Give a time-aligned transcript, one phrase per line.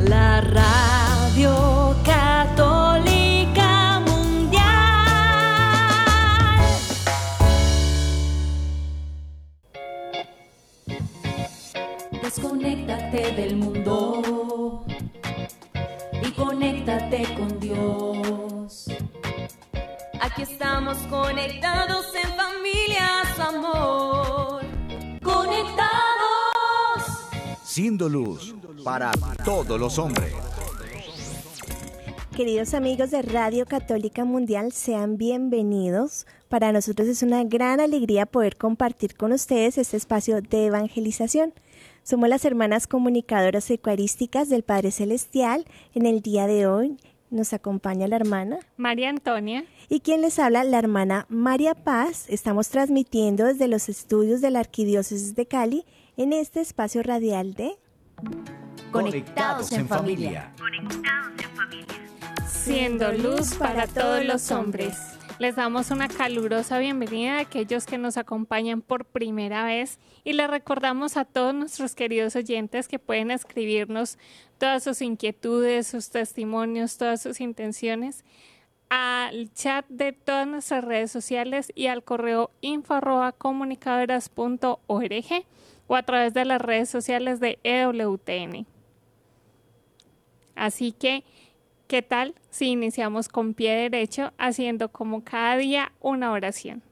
[0.00, 4.62] la radio católica mundial.
[12.22, 14.84] Desconéctate del mundo
[16.22, 18.90] y conéctate con Dios.
[20.20, 24.53] Aquí estamos conectados en familias, amor.
[27.74, 29.10] Siendo luz para
[29.44, 30.32] todos los hombres.
[32.36, 36.24] Queridos amigos de Radio Católica Mundial, sean bienvenidos.
[36.48, 41.52] Para nosotros es una gran alegría poder compartir con ustedes este espacio de evangelización.
[42.04, 45.64] Somos las hermanas comunicadoras eucarísticas del Padre Celestial.
[45.94, 46.96] En el día de hoy
[47.30, 49.64] nos acompaña la hermana María Antonia.
[49.88, 52.26] Y quien les habla, la hermana María Paz.
[52.28, 55.84] Estamos transmitiendo desde los estudios de la Arquidiócesis de Cali
[56.16, 57.76] en este espacio radial de
[58.92, 60.54] Conectados en familia.
[62.46, 64.96] Siendo luz para todos los hombres.
[65.40, 70.48] Les damos una calurosa bienvenida a aquellos que nos acompañan por primera vez y les
[70.48, 74.16] recordamos a todos nuestros queridos oyentes que pueden escribirnos
[74.58, 78.24] todas sus inquietudes, sus testimonios, todas sus intenciones
[78.88, 83.00] al chat de todas nuestras redes sociales y al correo info
[85.86, 88.66] o a través de las redes sociales de EWTN.
[90.54, 91.24] Así que,
[91.86, 96.82] ¿qué tal si iniciamos con pie derecho haciendo como cada día una oración?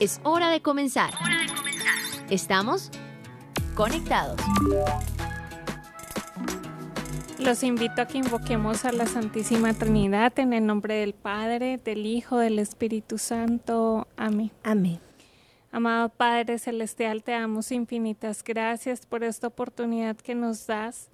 [0.00, 1.12] Es hora de comenzar.
[2.30, 2.90] Estamos
[3.74, 4.40] conectados.
[7.38, 12.04] Los invito a que invoquemos a la Santísima Trinidad en el nombre del Padre, del
[12.04, 14.08] Hijo, del Espíritu Santo.
[14.16, 14.50] Amén.
[14.64, 15.07] Amén.
[15.70, 21.10] Amado Padre Celestial, te damos infinitas gracias por esta oportunidad que nos das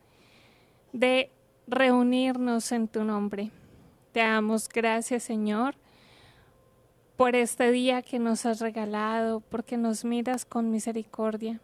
[0.93, 1.33] de
[1.67, 3.51] reunirnos en tu nombre.
[4.13, 5.75] Te damos gracias, Señor,
[7.17, 11.61] por este día que nos has regalado, porque nos miras con misericordia.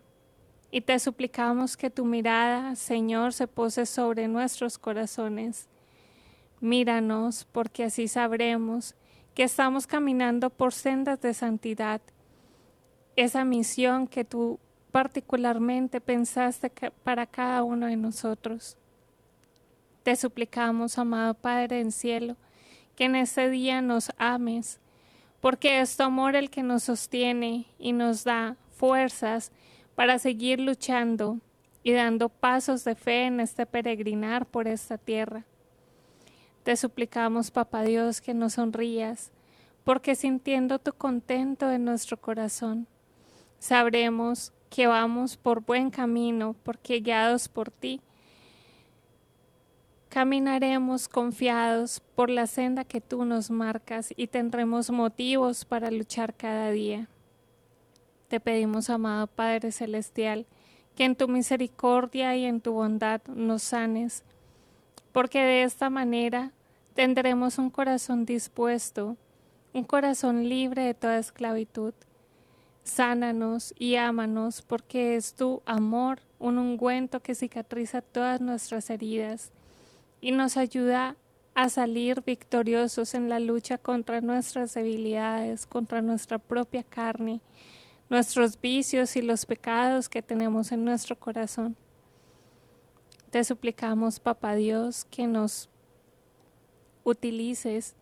[0.73, 5.69] Y te suplicamos que tu mirada, Señor, se pose sobre nuestros corazones.
[6.61, 8.97] Míranos, porque así sabremos
[9.35, 12.01] que estamos caminando por sendas de santidad
[13.21, 14.59] esa misión que tú
[14.93, 16.73] particularmente pensaste
[17.05, 18.79] para cada uno de nosotros.
[20.03, 22.37] Te suplicamos, amado Padre en cielo,
[22.97, 24.81] que en este día nos ames,
[25.41, 29.53] porque es tu amor el que nos sostiene y nos da fuerzas
[29.95, 31.39] para seguir luchando
[31.83, 35.45] y dando pasos de fe en este peregrinar por esta tierra.
[36.63, 39.31] Te suplicamos, Papá Dios, que nos sonrías,
[39.85, 42.87] porque sintiendo tu contento en nuestro corazón,
[43.61, 48.01] sabremos que vamos por buen camino, porque guiados por ti,
[50.09, 56.71] caminaremos confiados por la senda que tú nos marcas y tendremos motivos para luchar cada
[56.71, 57.09] día.
[58.29, 60.47] Te pedimos, amado Padre Celestial,
[60.97, 64.25] que en tu misericordia y en tu bondad nos sanes,
[65.13, 66.53] porque de esta manera
[66.95, 69.17] tendremos un corazón dispuesto,
[69.75, 71.93] un corazón libre de toda esclavitud
[72.85, 79.53] Sánanos y ámanos, porque es tu amor un ungüento que cicatriza todas nuestras heridas
[80.21, 81.17] y nos ayuda
[81.55, 87.41] a salir victoriosos en la lucha contra nuestras debilidades, contra nuestra propia carne,
[88.09, 91.77] nuestros vicios y los pecados que tenemos en nuestro corazón.
[93.31, 95.69] Te suplicamos, Papá Dios, que nos
[97.05, 97.95] utilices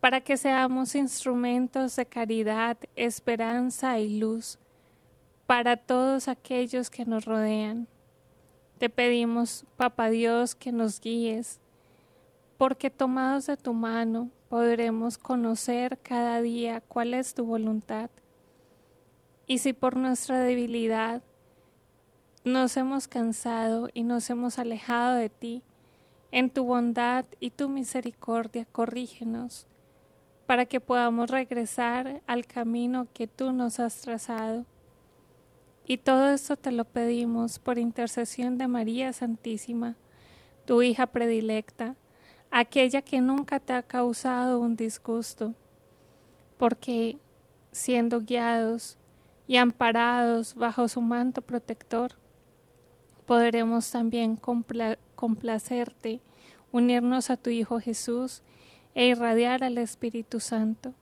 [0.00, 4.58] para que seamos instrumentos de caridad, esperanza y luz
[5.46, 7.88] para todos aquellos que nos rodean.
[8.78, 11.60] Te pedimos, Papa Dios, que nos guíes,
[12.58, 18.10] porque tomados de tu mano podremos conocer cada día cuál es tu voluntad.
[19.46, 21.22] Y si por nuestra debilidad
[22.44, 25.62] nos hemos cansado y nos hemos alejado de ti,
[26.30, 29.67] en tu bondad y tu misericordia corrígenos
[30.48, 34.64] para que podamos regresar al camino que tú nos has trazado.
[35.84, 39.96] Y todo esto te lo pedimos por intercesión de María Santísima,
[40.64, 41.96] tu hija predilecta,
[42.50, 45.52] aquella que nunca te ha causado un disgusto,
[46.56, 47.18] porque
[47.70, 48.96] siendo guiados
[49.46, 52.12] y amparados bajo su manto protector,
[53.26, 54.40] podremos también
[55.14, 56.22] complacerte,
[56.72, 58.42] unirnos a tu Hijo Jesús,
[58.98, 60.92] e irradiar al Espíritu Santo.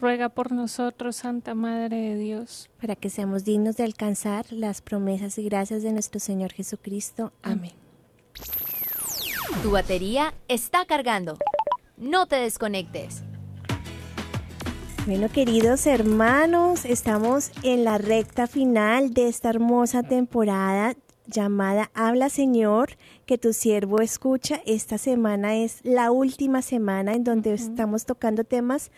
[0.00, 2.70] ruega por nosotros, Santa Madre de Dios.
[2.80, 7.32] Para que seamos dignos de alcanzar las promesas y gracias de nuestro Señor Jesucristo.
[7.42, 7.72] Amén.
[9.64, 11.38] Tu batería está cargando.
[11.96, 13.24] No te desconectes.
[15.04, 20.94] Bueno, queridos hermanos, estamos en la recta final de esta hermosa temporada
[21.26, 22.96] llamada Habla Señor,
[23.26, 24.60] que tu siervo escucha.
[24.66, 28.90] Esta semana es la última semana en donde estamos tocando temas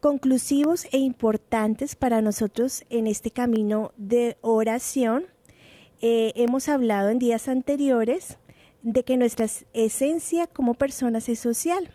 [0.00, 5.24] conclusivos e importantes para nosotros en este camino de oración.
[6.00, 8.38] Eh, hemos hablado en días anteriores
[8.82, 11.90] de que nuestra esencia como personas es social,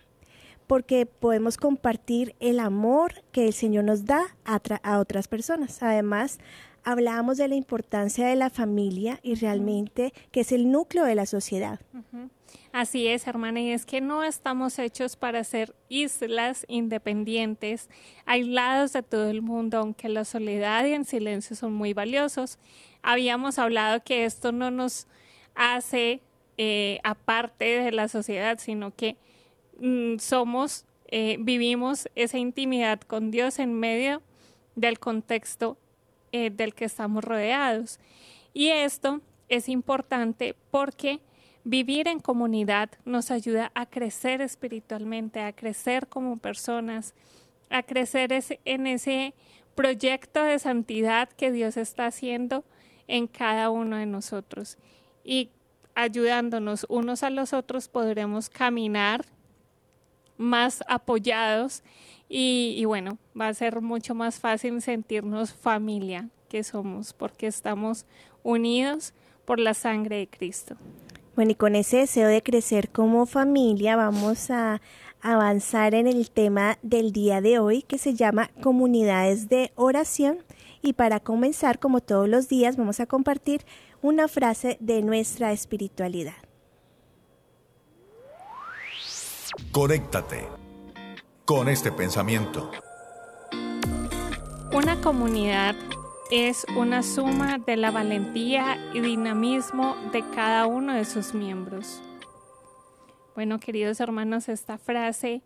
[0.67, 5.81] porque podemos compartir el amor que el Señor nos da a, a otras personas.
[5.83, 6.39] Además,
[6.83, 11.25] hablábamos de la importancia de la familia y realmente que es el núcleo de la
[11.25, 11.79] sociedad.
[12.71, 17.89] Así es, hermana, y es que no estamos hechos para ser islas independientes,
[18.25, 22.59] aislados de todo el mundo, aunque la soledad y el silencio son muy valiosos.
[23.01, 25.07] Habíamos hablado que esto no nos
[25.53, 26.21] hace
[26.57, 29.17] eh, aparte de la sociedad, sino que
[29.79, 34.21] mm, somos, eh, vivimos esa intimidad con Dios en medio
[34.75, 35.77] del contexto
[36.31, 37.99] eh, del que estamos rodeados.
[38.53, 41.19] Y esto es importante porque
[41.63, 47.13] vivir en comunidad nos ayuda a crecer espiritualmente, a crecer como personas,
[47.69, 48.31] a crecer
[48.65, 49.33] en ese
[49.75, 52.63] proyecto de santidad que Dios está haciendo
[53.07, 54.77] en cada uno de nosotros.
[55.23, 55.49] Y
[55.95, 59.25] ayudándonos unos a los otros podremos caminar
[60.37, 61.83] más apoyados
[62.33, 68.05] y, bueno, va a ser mucho más fácil sentirnos familia que somos porque estamos
[68.41, 69.13] unidos
[69.43, 70.77] por la sangre de Cristo.
[71.35, 74.81] Bueno, y con ese deseo de crecer como familia vamos a
[75.21, 80.37] avanzar en el tema del día de hoy que se llama comunidades de oración.
[80.81, 83.65] Y para comenzar, como todos los días, vamos a compartir
[84.01, 86.35] una frase de nuestra espiritualidad.
[89.73, 90.60] Conéctate
[91.53, 92.71] con este pensamiento.
[94.71, 95.75] Una comunidad
[96.31, 102.01] es una suma de la valentía y dinamismo de cada uno de sus miembros.
[103.35, 105.41] Bueno, queridos hermanos, esta frase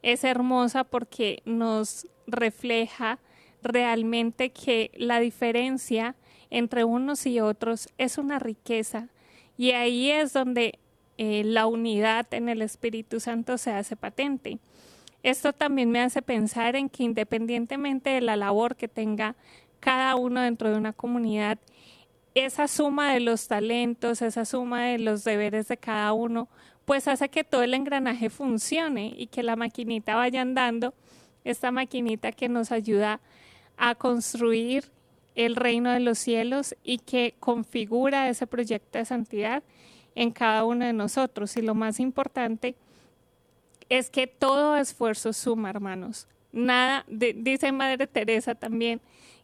[0.00, 3.18] es hermosa porque nos refleja
[3.62, 6.16] realmente que la diferencia
[6.48, 9.08] entre unos y otros es una riqueza
[9.58, 10.78] y ahí es donde
[11.18, 14.58] eh, la unidad en el Espíritu Santo se hace patente.
[15.22, 19.36] Esto también me hace pensar en que independientemente de la labor que tenga
[19.78, 21.58] cada uno dentro de una comunidad,
[22.34, 26.48] esa suma de los talentos, esa suma de los deberes de cada uno,
[26.84, 30.94] pues hace que todo el engranaje funcione y que la maquinita vaya andando,
[31.44, 33.20] esta maquinita que nos ayuda
[33.76, 34.90] a construir
[35.34, 39.62] el reino de los cielos y que configura ese proyecto de santidad
[40.14, 41.56] en cada uno de nosotros.
[41.56, 42.74] Y lo más importante
[44.10, 46.26] que todo esfuerzo suma, hermanos.
[46.52, 49.00] Nada, dice Madre Teresa también,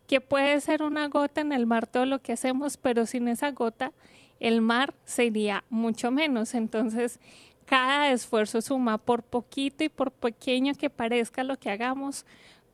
[0.06, 3.50] que puede ser una gota en el mar todo lo que hacemos, pero sin esa
[3.50, 3.92] gota
[4.40, 6.54] el mar sería mucho menos.
[6.54, 7.18] Entonces,
[7.64, 12.24] cada esfuerzo suma, por poquito y por pequeño que parezca lo que hagamos,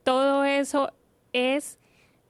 [0.05, 0.93] todo eso
[1.33, 1.79] es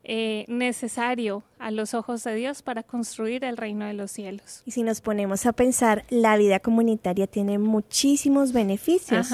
[0.04, 4.62] eh, necesario a los ojos de Dios para construir el reino de los cielos.
[4.66, 9.30] Y si nos ponemos a pensar, la vida comunitaria tiene muchísimos beneficios.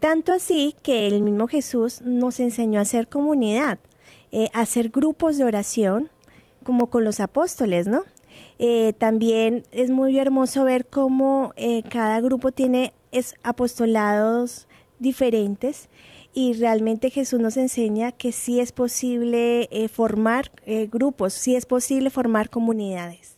[0.00, 3.78] Tanto así que el mismo Jesús nos enseñó a hacer comunidad,
[4.32, 6.10] eh, a hacer grupos de oración,
[6.64, 8.02] como con los apóstoles, ¿no?
[8.58, 11.54] Eh, también es muy hermoso ver cómo
[11.88, 14.66] cada grupo tiene es, apostolados
[14.98, 15.88] diferentes
[16.32, 21.66] y realmente Jesús nos enseña que sí es posible eh, formar eh, grupos, sí es
[21.66, 23.36] posible formar comunidades.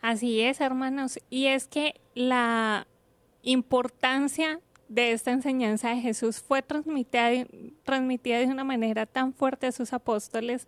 [0.00, 2.86] Así es, hermanos, y es que la
[3.42, 7.30] importancia de esta enseñanza de Jesús fue transmitida,
[7.84, 10.66] transmitida de una manera tan fuerte a sus apóstoles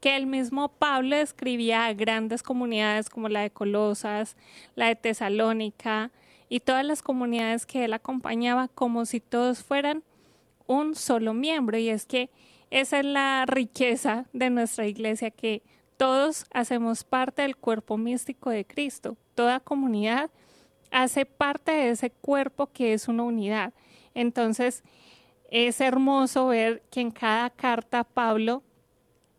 [0.00, 4.36] que el mismo Pablo escribía a grandes comunidades como la de Colosas,
[4.76, 6.12] la de Tesalónica
[6.48, 10.04] y todas las comunidades que él acompañaba como si todos fueran
[10.66, 12.30] un solo miembro y es que
[12.70, 15.62] esa es la riqueza de nuestra iglesia, que
[15.96, 19.16] todos hacemos parte del cuerpo místico de Cristo.
[19.34, 20.30] Toda comunidad
[20.90, 23.72] hace parte de ese cuerpo que es una unidad.
[24.14, 24.82] Entonces,
[25.50, 28.62] es hermoso ver que en cada carta Pablo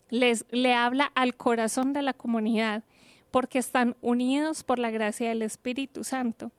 [0.10, 2.84] les, le habla al corazón de la comunidad,
[3.32, 6.52] porque están unidos por la gracia del Espíritu Santo.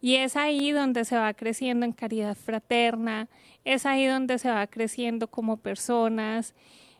[0.00, 3.28] Y es ahí donde se va creciendo en caridad fraterna,
[3.64, 6.54] es ahí donde se va creciendo como personas,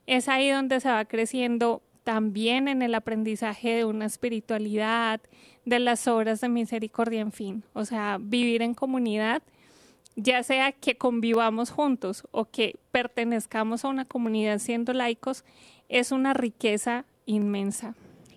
[0.06, 5.20] es ahí donde se va creciendo también en el aprendizaje de una espiritualidad,
[5.66, 7.62] de las obras de misericordia, en fin.
[7.74, 9.42] O sea, vivir en comunidad,
[10.16, 15.44] ya sea que convivamos juntos o que pertenezcamos a una comunidad siendo laicos,
[15.88, 17.94] es una riqueza inmensa.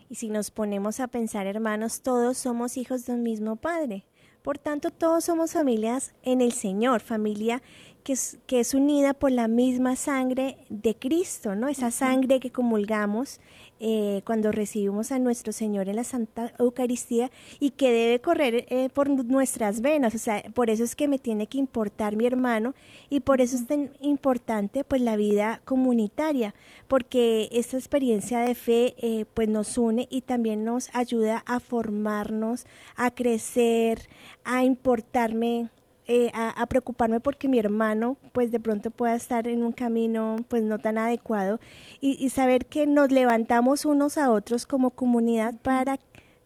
[0.09, 4.03] Y si nos ponemos a pensar, hermanos, todos somos hijos de un mismo Padre.
[4.41, 7.61] Por tanto, todos somos familias en el Señor, familia
[8.03, 11.67] que es, que es unida por la misma sangre de Cristo, ¿no?
[11.67, 13.39] Esa sangre que comulgamos
[13.83, 18.89] eh, cuando recibimos a nuestro Señor en la Santa Eucaristía y que debe correr eh,
[18.93, 20.13] por nuestras venas.
[20.13, 22.75] O sea, por eso es que me tiene que importar mi hermano
[23.09, 26.53] y por eso es tan importante pues la vida comunitaria,
[26.87, 32.67] porque esta experiencia de fe eh, pues nos une y también nos ayuda a formarnos,
[32.95, 34.07] a crecer,
[34.43, 35.69] a importarme
[36.13, 40.61] eh, a, preocuparme porque mi hermano pues de pronto pueda estar en un camino pues
[40.61, 41.61] no tan adecuado
[42.01, 45.99] y, saber que nos levantamos unos a otros como comunidad para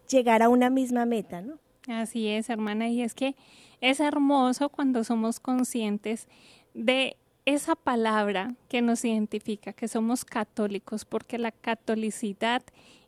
[0.08, 1.58] llegar a una misma meta, ¿no?
[1.88, 3.36] Así es, hermana, y es que
[3.82, 6.28] es hermoso cuando somos conscientes
[6.76, 12.62] de esa palabra que nos identifica, que somos católicos, porque la catolicidad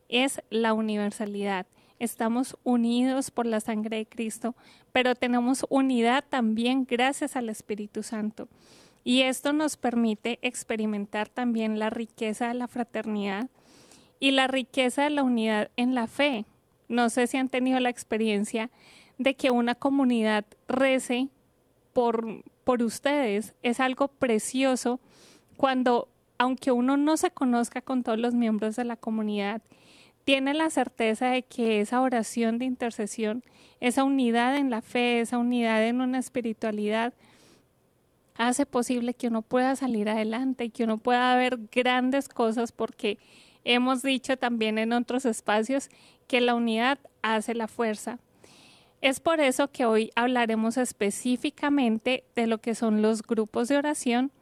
[0.10, 1.68] es la universalidad
[2.00, 4.56] estamos unidos por la sangre de Cristo,
[4.92, 8.48] pero tenemos unidad también gracias al Espíritu Santo.
[9.04, 13.50] Y esto nos permite experimentar también la riqueza de la fraternidad
[14.20, 16.46] y la riqueza de la unidad en la fe.
[16.90, 18.70] No sé si han tenido la experiencia
[19.18, 21.30] de que una comunidad rece
[21.94, 23.56] por, por ustedes.
[23.64, 25.00] Es algo precioso
[25.56, 29.62] cuando, aunque uno no se conozca con todos los miembros de la comunidad,
[30.28, 33.46] tiene la certeza de que esa oración de intercesión,
[33.80, 37.14] esa unidad en la fe, esa unidad en una espiritualidad,
[38.36, 43.20] hace posible que uno pueda salir adelante, que uno pueda ver grandes cosas, porque
[43.64, 45.88] hemos dicho también en otros espacios
[46.28, 48.20] que la unidad hace la fuerza.
[49.00, 54.34] Es por eso que hoy hablaremos específicamente de lo que son los grupos de oración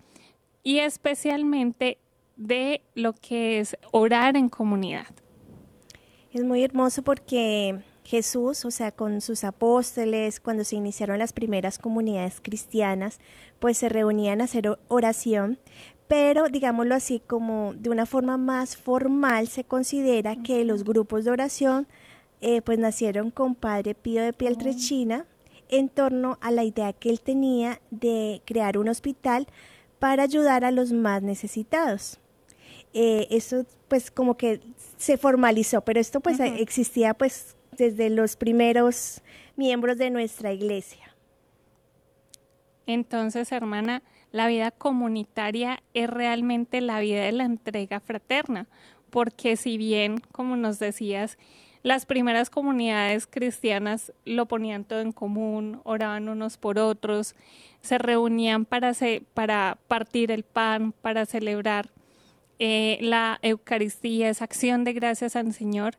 [0.63, 1.99] y especialmente
[2.37, 5.05] de lo que es orar en comunidad.
[6.35, 11.79] Es muy hermoso porque Jesús, o sea, con sus apóstoles, cuando se iniciaron las primeras
[11.79, 13.21] comunidades cristianas,
[13.59, 15.59] pues se reunían a hacer oración,
[16.09, 21.31] pero digámoslo así, como de una forma más formal, se considera que los grupos de
[21.31, 21.87] oración
[22.41, 25.25] eh, pues nacieron con Padre Pío de Pieltrechina
[25.69, 29.47] en torno a la idea que él tenía de crear un hospital
[29.99, 32.19] para ayudar a los más necesitados.
[32.97, 34.61] Eh, eso pues como que
[34.97, 39.21] se formalizó, pero esto pues existía pues desde los primeros
[39.57, 41.13] miembros de nuestra iglesia.
[42.87, 48.65] Entonces, hermana, la vida comunitaria es realmente la vida de la entrega fraterna,
[49.09, 51.37] porque si bien, como nos decías,
[51.83, 57.35] las primeras comunidades cristianas lo ponían todo en común, oraban unos por otros,
[57.81, 58.93] se reunían para,
[59.33, 61.89] para partir el pan, para celebrar
[62.59, 65.95] eh, la Eucaristía, esa acción de gracias al Señor.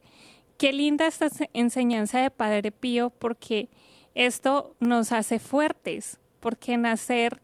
[0.58, 3.68] Qué linda esta enseñanza de Padre Pío porque
[4.14, 7.42] esto nos hace fuertes, porque nacer,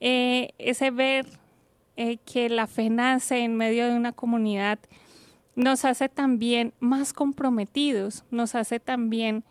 [0.00, 1.26] eh, ese ver
[1.96, 4.78] eh, que la fe nace en medio de una comunidad,
[5.54, 9.44] nos hace también más comprometidos, nos hace también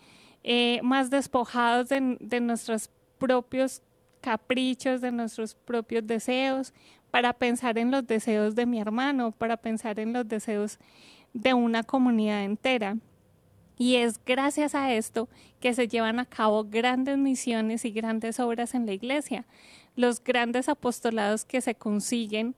[0.81, 3.81] más despojados de, de nuestros propios
[4.21, 6.73] caprichos, de nuestros propios deseos,
[7.11, 10.79] para pensar en los deseos de mi hermano, para pensar en los deseos
[11.33, 12.97] de una comunidad entera.
[13.77, 18.73] Y es gracias a esto que se llevan a cabo grandes misiones y grandes obras
[18.73, 19.45] en la iglesia.
[19.95, 22.55] Los grandes apostolados que se consiguen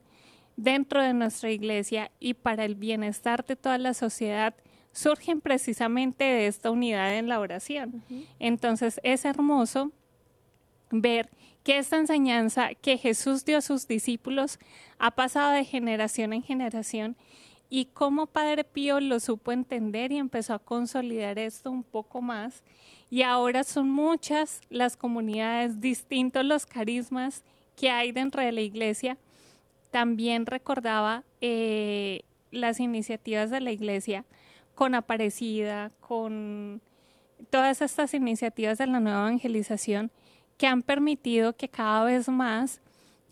[0.56, 4.54] dentro de nuestra iglesia y para el bienestar de toda la sociedad
[4.92, 8.02] surgen precisamente de esta unidad en la oración.
[8.38, 9.92] Entonces es hermoso
[10.90, 11.30] ver
[11.62, 14.58] que esta enseñanza que Jesús dio a sus discípulos
[14.98, 17.16] ha pasado de generación en generación
[17.68, 22.64] y cómo Padre Pío lo supo entender y empezó a consolidar esto un poco más.
[23.10, 27.44] Y ahora son muchas las comunidades, distintos los carismas
[27.76, 29.18] que hay dentro de la iglesia.
[29.92, 34.24] También recordaba eh, las iniciativas de la iglesia
[34.74, 36.80] con Aparecida, con
[37.50, 40.10] todas estas iniciativas de la nueva evangelización
[40.60, 42.82] que han permitido que cada vez más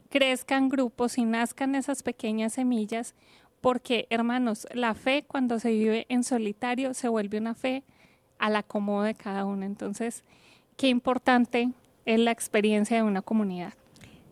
[0.09, 3.15] crezcan grupos y nazcan esas pequeñas semillas,
[3.61, 7.85] porque hermanos, la fe cuando se vive en solitario se vuelve una fe
[8.39, 9.67] al acomodo de cada uno.
[9.67, 10.25] Entonces,
[10.79, 11.69] qué importante
[12.07, 13.75] es la experiencia de una comunidad.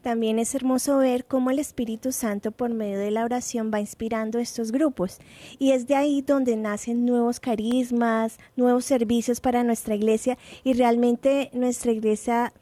[0.00, 4.38] También es hermoso ver cómo el Espíritu Santo por medio de la oración va inspirando
[4.38, 5.18] estos grupos.
[5.58, 10.38] Y es de ahí donde nacen nuevos carismas, nuevos servicios para nuestra iglesia.
[10.64, 12.54] Y realmente nuestra iglesia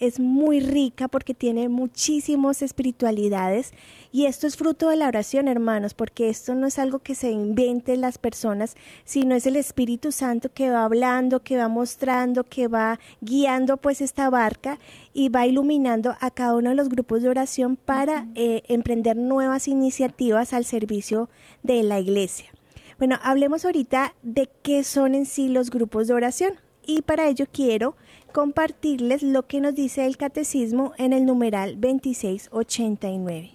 [0.00, 3.72] es muy rica porque tiene muchísimas espiritualidades
[4.10, 7.30] y esto es fruto de la oración, hermanos, porque esto no es algo que se
[7.30, 8.74] inventen las personas,
[9.04, 14.00] sino es el Espíritu Santo que va hablando, que va mostrando, que va guiando pues
[14.00, 14.78] esta barca
[15.12, 19.68] y va iluminando a cada uno de los grupos de oración para eh, emprender nuevas
[19.68, 21.28] iniciativas al servicio
[21.62, 22.46] de la iglesia.
[22.98, 27.46] Bueno, hablemos ahorita de qué son en sí los grupos de oración y para ello
[27.52, 27.94] quiero
[28.38, 33.50] compartirles lo que nos dice el catecismo en el numeral 2689.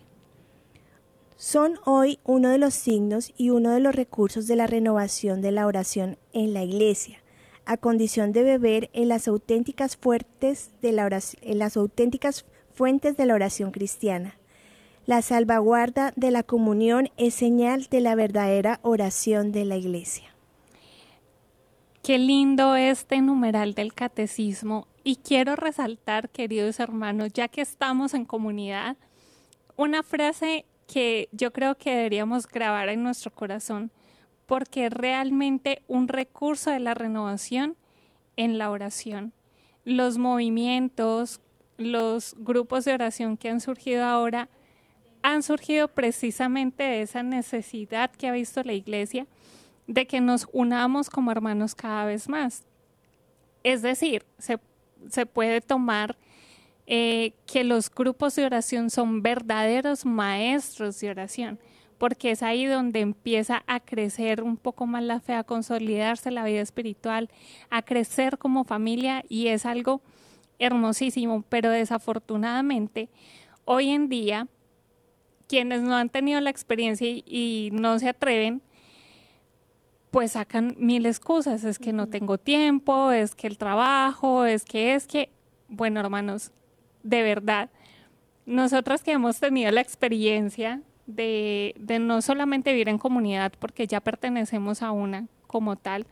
[1.37, 5.53] Son hoy uno de los signos y uno de los recursos de la renovación de
[5.53, 7.23] la oración en la Iglesia,
[7.63, 11.07] a condición de beber en las auténticas, fuertes de la
[11.41, 14.37] en las auténticas fuentes de la oración cristiana.
[15.05, 20.32] La salvaguarda de la comunión es señal de la verdadera oración de la Iglesia.
[22.03, 28.25] Qué lindo este numeral del catecismo y quiero resaltar, queridos hermanos, ya que estamos en
[28.25, 28.97] comunidad,
[29.77, 33.89] una frase que yo creo que deberíamos grabar en nuestro corazón,
[34.47, 37.77] porque es realmente un recurso de la renovación
[38.35, 39.31] en la oración.
[39.85, 41.39] Los movimientos,
[41.77, 44.49] los grupos de oración que han surgido ahora,
[45.21, 49.25] han surgido precisamente de esa necesidad que ha visto la iglesia
[49.87, 52.63] de que nos unamos como hermanos cada vez más.
[53.63, 56.17] Es decir, se, puede tomar
[56.85, 61.59] eh, que los grupos de oración son verdaderos maestros de oración,
[61.97, 66.43] porque es ahí donde empieza a crecer un poco más la fe, a consolidarse la
[66.43, 67.29] vida espiritual,
[67.69, 70.01] a crecer como familia y es algo
[70.59, 73.09] hermosísimo, pero desafortunadamente
[73.65, 74.47] hoy en día
[75.47, 78.61] quienes no han tenido la experiencia y no se atreven,
[80.13, 84.93] pues sacan mil excusas, es que no tengo tiempo, es que el trabajo, es que
[84.93, 85.31] es que,
[85.69, 86.51] bueno hermanos,
[87.01, 87.71] de verdad,
[88.45, 94.83] nosotros que hemos tenido la experiencia de, no solamente vivir en comunidad, porque ya pertenecemos
[94.83, 96.05] a una como tal,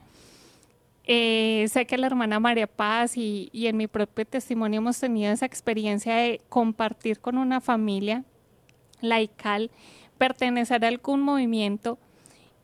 [1.04, 5.32] eh, sé que la hermana María Paz y, y en mi propio testimonio hemos tenido
[5.32, 8.23] esa experiencia de compartir con una familia
[8.99, 9.69] laical,
[10.17, 11.99] pertenecer a algún movimiento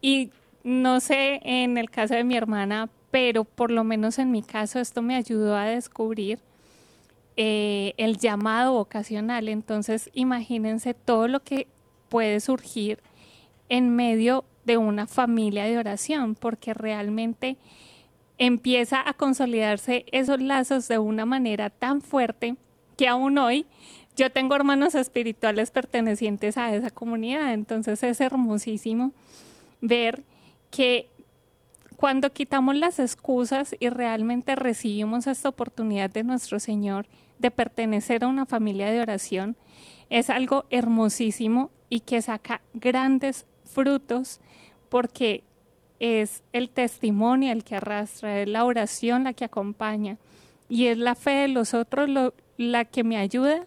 [0.02, 0.32] y
[0.64, 4.80] no sé en el caso de mi hermana, pero por lo menos en mi caso
[4.80, 6.40] esto me ayudó a descubrir
[7.36, 9.48] eh, el llamado vocacional.
[9.48, 11.68] Entonces imagínense todo lo que
[12.10, 13.00] puede surgir
[13.70, 17.58] en medio de una familia de oración, porque realmente
[18.38, 22.56] empieza a consolidarse esos lazos de una manera tan fuerte
[22.98, 23.66] que aún hoy
[24.16, 27.54] yo tengo hermanos espirituales pertenecientes a esa comunidad.
[27.54, 29.12] Entonces es hermosísimo
[29.80, 30.24] ver
[30.70, 31.10] que
[31.96, 37.08] cuando quitamos las excusas y realmente recibimos esta oportunidad de nuestro Señor
[37.40, 39.56] de pertenecer a una familia de oración,
[40.10, 44.40] es algo hermosísimo y que saca grandes frutos
[44.90, 45.44] porque
[46.00, 50.18] es el testimonio el que arrastra, es la oración la que acompaña
[50.70, 52.10] y es la fe de los otros
[52.58, 53.66] la que me ayuda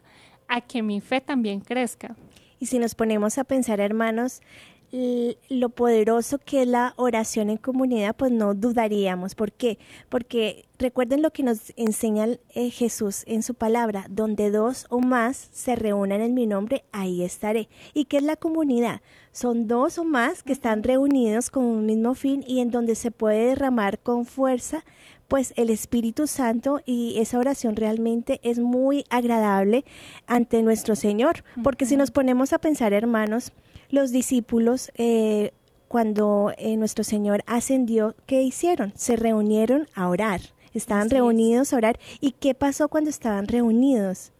[0.49, 2.17] a que mi fe también crezca.
[2.59, 4.43] Y si nos ponemos a pensar, hermanos,
[4.93, 9.35] lo poderoso que es la oración en comunidad, pues no dudaríamos.
[9.35, 9.79] ¿Por qué?
[10.09, 15.49] Porque recuerden lo que nos enseña eh, Jesús en su palabra, donde dos o más
[15.53, 17.69] se reúnan en mi nombre, ahí estaré.
[17.95, 19.01] ¿Y qué es la comunidad?
[19.33, 23.13] Son dos o más que están reunidos con un mismo fin y en donde se
[23.13, 24.85] puede derramar con fuerza
[25.29, 29.85] pues el Espíritu Santo y esa oración realmente es muy agradable
[30.27, 33.53] ante nuestro Señor, porque si nos ponemos a pensar, hermanos,
[33.91, 35.53] los discípulos, eh,
[35.89, 38.93] cuando eh, nuestro Señor ascendió, ¿qué hicieron?
[38.97, 40.41] Se reunieron a orar.
[40.73, 41.99] Estaban reunidos a orar.
[42.21, 44.33] ¿Y qué pasó cuando estaban reunidos?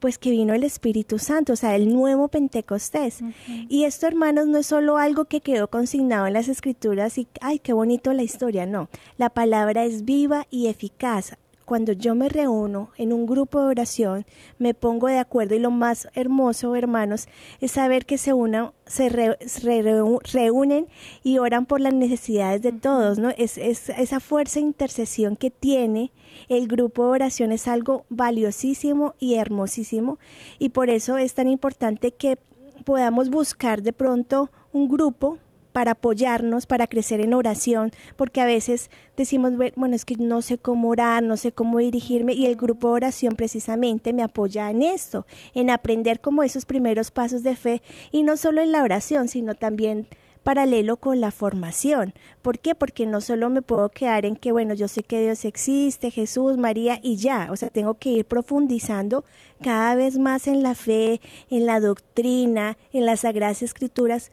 [0.00, 3.20] Pues que vino el Espíritu Santo, o sea, el nuevo Pentecostés.
[3.68, 7.58] Y esto, hermanos, no es solo algo que quedó consignado en las Escrituras y, ay,
[7.58, 8.88] qué bonito la historia, no.
[9.16, 11.36] La palabra es viva y eficaz
[11.68, 14.24] cuando yo me reúno en un grupo de oración,
[14.58, 17.28] me pongo de acuerdo y lo más hermoso, hermanos,
[17.60, 20.86] es saber que se, una, se, reúnen
[21.22, 23.28] y oran por las necesidades de todos, ¿no?
[23.36, 26.10] Es, es, esa fuerza de intercesión que tiene
[26.48, 30.18] el grupo de oración es algo valiosísimo y hermosísimo
[30.58, 32.38] y por eso es tan importante que
[32.86, 35.36] podamos buscar de pronto un grupo
[35.72, 40.58] para apoyarnos, para crecer en oración, porque a veces decimos, bueno, es que no sé
[40.58, 44.82] cómo orar, no sé cómo dirigirme, y el grupo de oración precisamente me apoya en
[44.82, 49.28] esto, en aprender como esos primeros pasos de fe, y no solo en la oración,
[49.28, 50.06] sino también
[50.48, 52.14] paralelo con la formación.
[52.40, 52.74] ¿Por qué?
[52.74, 56.56] Porque no solo me puedo quedar en que, bueno, yo sé que Dios existe, Jesús,
[56.56, 59.24] María y ya, o sea, tengo que ir profundizando
[59.62, 64.32] cada vez más en la fe, en la doctrina, en las sagradas escrituras,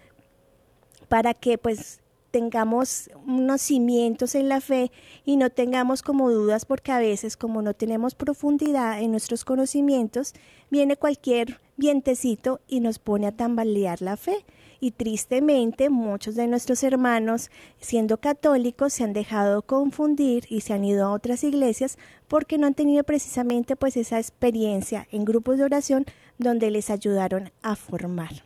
[1.06, 2.02] para que pues
[2.36, 4.91] tengamos unos cimientos en la fe
[5.24, 10.34] y no tengamos como dudas porque a veces como no tenemos profundidad en nuestros conocimientos,
[10.70, 14.44] viene cualquier vientecito y nos pone a tambalear la fe.
[14.82, 20.84] Y tristemente muchos de nuestros hermanos, siendo católicos, se han dejado confundir y se han
[20.84, 25.63] ido a otras iglesias porque no han tenido precisamente pues esa experiencia en grupos de
[25.63, 26.06] oración
[26.38, 28.44] donde les ayudaron a formar.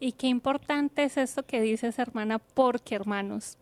[0.00, 3.58] Y qué importante es esto que dices, hermana, porque hermanos,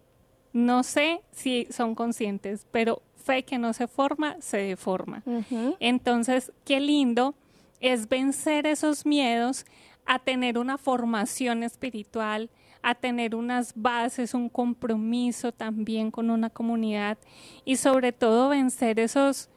[0.53, 5.23] no sé si son conscientes, pero fe que no se forma, se deforma.
[5.81, 7.35] Entonces, qué lindo
[7.81, 9.67] es vencer esos miedos
[10.07, 12.51] a tener una formación espiritual,
[12.83, 17.19] a tener unas bases, un compromiso también con una comunidad
[17.65, 19.51] y sobre todo vencer esos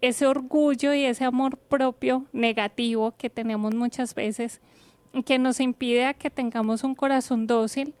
[0.00, 4.60] ese orgullo y ese amor propio negativo que tenemos muchas veces
[5.24, 7.94] que nos impide que tengamos un corazón dócil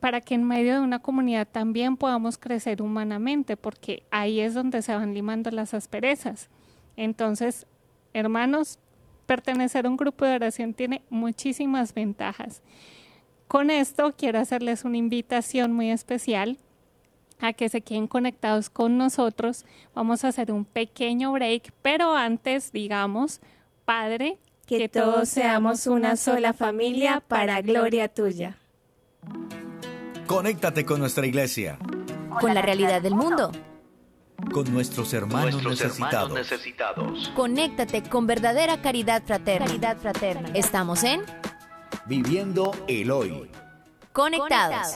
[0.00, 4.82] para que en medio de una comunidad también podamos crecer humanamente, porque ahí es donde
[4.82, 6.50] se van limando las asperezas.
[6.94, 7.66] Entonces,
[8.12, 8.78] hermanos,
[9.24, 12.60] pertenecer a un grupo de oración tiene muchísimas ventajas.
[13.48, 16.58] Con esto quiero hacerles una invitación muy especial
[17.40, 19.64] a que se queden conectados con nosotros.
[19.94, 23.40] Vamos a hacer un pequeño break, pero antes, digamos,
[23.86, 24.38] Padre,
[24.78, 28.56] que todos seamos una sola familia para gloria tuya.
[30.26, 31.78] Conéctate con nuestra iglesia.
[32.40, 33.52] Con la realidad del mundo.
[34.52, 36.32] Con nuestros hermanos, necesitados.
[36.32, 37.30] necesitados.
[37.36, 39.66] Conéctate con verdadera caridad fraterna.
[39.66, 40.48] Caridad fraterna.
[40.54, 41.22] Estamos en
[42.06, 43.50] Viviendo el hoy.
[44.12, 44.94] Conectados.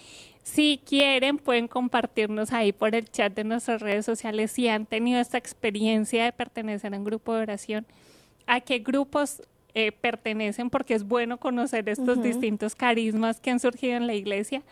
[0.51, 5.21] si quieren, pueden compartirnos ahí por el chat de nuestras redes sociales si han tenido
[5.21, 7.87] esta experiencia de pertenecer a un grupo de oración,
[8.47, 9.43] a qué grupos
[9.75, 14.63] eh, pertenecen, porque es bueno conocer estos distintos carismas que han surgido en la iglesia.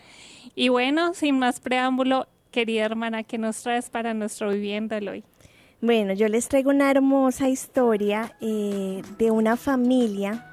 [0.57, 5.23] Y bueno, sin más preámbulo, querida hermana, ¿qué nos traes para nuestro viviendo hoy?
[5.81, 10.48] Bueno, yo les traigo una hermosa historia eh, de una familia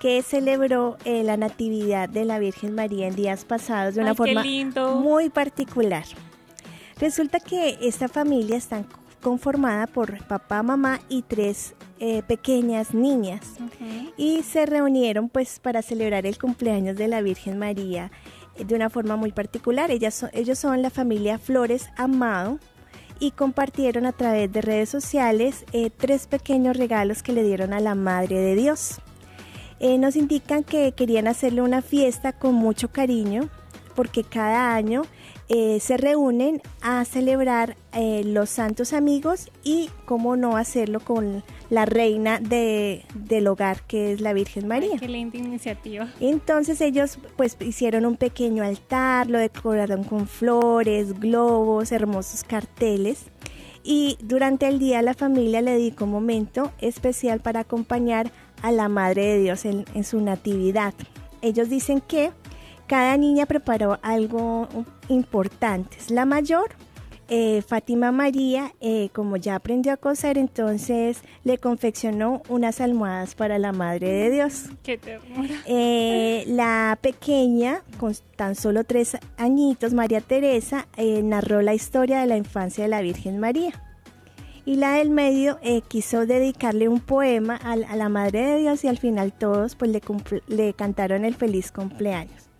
[0.00, 4.44] que celebró eh, la Natividad de la Virgen María en días pasados de una forma
[4.94, 6.04] muy particular.
[6.98, 8.84] Resulta que esta familia está
[9.20, 13.40] conformada por papá, mamá y tres eh, pequeñas niñas
[14.16, 18.12] y se reunieron pues para celebrar el cumpleaños de la Virgen María
[18.56, 19.90] eh, de una forma muy particular.
[19.90, 22.60] Ellas ellos son la familia Flores Amado
[23.18, 25.64] y compartieron a través de redes sociales
[25.96, 29.00] tres pequeños regalos que le dieron a la Madre de Dios.
[29.80, 33.48] Eh, nos indican que querían hacerle una fiesta con mucho cariño
[33.98, 35.02] porque cada año
[35.48, 41.84] eh, se reúnen a celebrar eh, los santos amigos y cómo no hacerlo con la
[41.84, 44.98] reina de, del hogar que es la Virgen María.
[45.00, 46.08] qué linda iniciativa.
[46.20, 53.24] Entonces ellos pues hicieron un pequeño altar, lo decoraron con flores, globos, hermosos carteles
[53.82, 58.30] y durante el día la familia le dedicó un momento especial para acompañar
[58.62, 60.94] a la Madre de Dios en, su natividad.
[61.42, 62.32] Ellos dicen que
[62.86, 64.68] cada niña preparó algo
[65.08, 65.98] importante.
[66.08, 66.70] La mayor,
[67.28, 73.58] eh, Fátima María, eh, como ya aprendió a coser, entonces le confeccionó unas almohadas para
[73.58, 74.64] la Madre de Dios.
[74.82, 75.54] ¡Qué ternura!
[75.66, 80.88] Eh, la pequeña, con tan solo tres añitos, María Teresa,
[81.22, 83.72] narró la historia de la infancia de la Virgen María
[84.68, 88.88] y la del medio eh, quiso dedicarle un poema a, la Madre de Dios y
[88.88, 90.02] al final todos pues le,
[90.46, 92.50] le cantaron el feliz cumpleaños.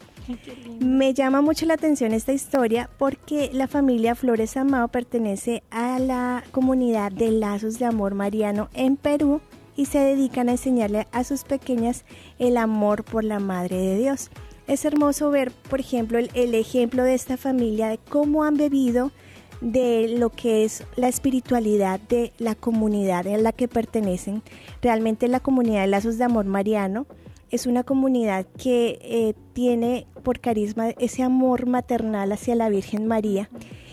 [0.81, 6.44] Me llama mucho la atención esta historia porque la familia Flores Amado pertenece a la
[6.51, 9.42] comunidad de Lazos de Amor Mariano en Perú
[9.77, 12.07] y se dedican a enseñarle a sus pequeñas
[12.38, 14.31] el amor por la Madre de Dios.
[14.66, 19.12] Es hermoso ver, por ejemplo, el, el ejemplo de esta familia de cómo han bebido
[19.61, 24.42] de lo que es la espiritualidad de la comunidad en la que pertenecen.
[24.83, 27.07] Realmente la comunidad de Lazos de Amor Mariano
[27.51, 33.49] es una comunidad que eh, tiene por carisma ese amor maternal hacia la Virgen María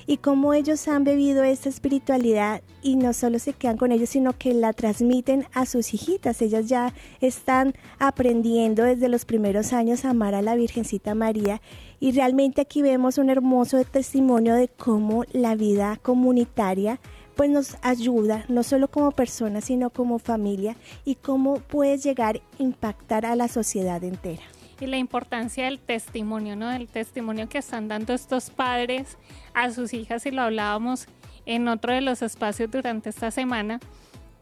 [0.08, 4.38] y cómo ellos han bebido esta espiritualidad y no solo se quedan con ellos, sino
[4.38, 6.42] que la transmiten a sus hijitas.
[6.42, 11.62] Ellas ya están aprendiendo desde los primeros años a amar a la Virgencita María
[12.06, 17.00] y realmente aquí vemos un hermoso testimonio de cómo la vida comunitaria
[17.36, 22.62] pues nos ayuda, no solo como personas, sino como familia, y cómo puede llegar a
[22.62, 24.44] impactar a la sociedad entera.
[24.80, 26.70] Y la importancia del testimonio, ¿no?
[26.70, 29.18] Del testimonio que están dando estos padres
[29.56, 31.08] a sus hijas, y lo hablábamos
[31.48, 33.80] en otro de los espacios durante esta semana,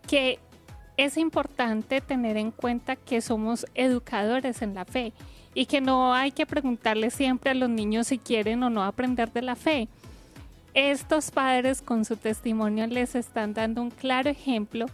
[0.05, 0.37] que
[0.97, 5.13] es importante tener en cuenta que somos educadores en la fe
[5.53, 9.31] y que no hay que preguntarle siempre a los niños si quieren o no aprender
[9.31, 9.87] de la fe.
[10.73, 14.87] Estos padres con su testimonio les están dando un claro ejemplo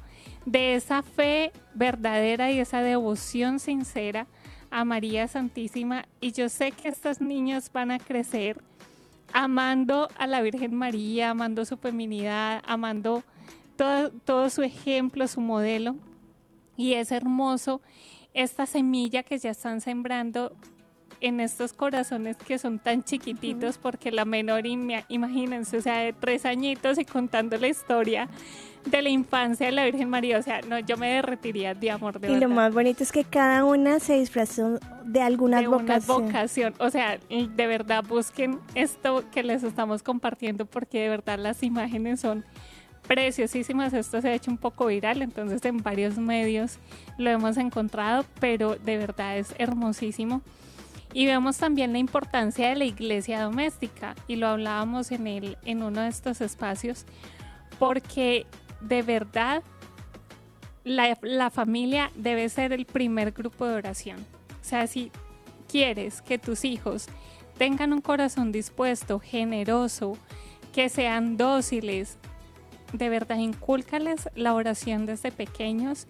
[0.45, 4.27] de esa fe verdadera y esa devoción sincera
[4.71, 6.05] a María Santísima.
[6.19, 8.61] Y yo sé que estas niñas van a crecer
[9.31, 13.23] amando a la Virgen María, amando su feminidad, amando
[13.77, 15.95] todo, todo su ejemplo, su modelo.
[16.75, 17.81] Y es hermoso
[18.33, 20.55] esta semilla que ya están sembrando
[21.21, 26.45] en estos corazones que son tan chiquititos, porque la menor, imagínense, o sea, de tres
[26.45, 28.29] añitos y contando la historia
[28.85, 32.19] de la infancia de la Virgen María, o sea, no, yo me derretiría de amor
[32.19, 36.17] de Y lo más bonito es que cada una se disfrazó de alguna de vocación.
[36.17, 41.37] Una vocación, o sea, de verdad busquen esto que les estamos compartiendo porque de verdad
[41.37, 42.45] las imágenes son
[43.09, 43.91] preciosísimas.
[43.93, 46.77] Esto se ha hecho un poco viral, entonces en varios medios
[47.17, 50.43] lo hemos encontrado, pero de verdad es hermosísimo.
[51.11, 55.81] Y vemos también la importancia de la iglesia doméstica, y lo hablábamos en, el, en
[55.81, 57.05] uno de estos espacios,
[57.79, 58.45] porque
[58.79, 59.63] de verdad
[60.83, 64.19] la, la familia debe ser el primer grupo de oración.
[64.61, 65.11] O sea, si
[65.67, 67.07] quieres que tus hijos
[67.57, 70.15] tengan un corazón dispuesto, generoso,
[70.75, 72.19] que sean dóciles,
[72.93, 76.07] de verdad incúlcales la oración desde pequeños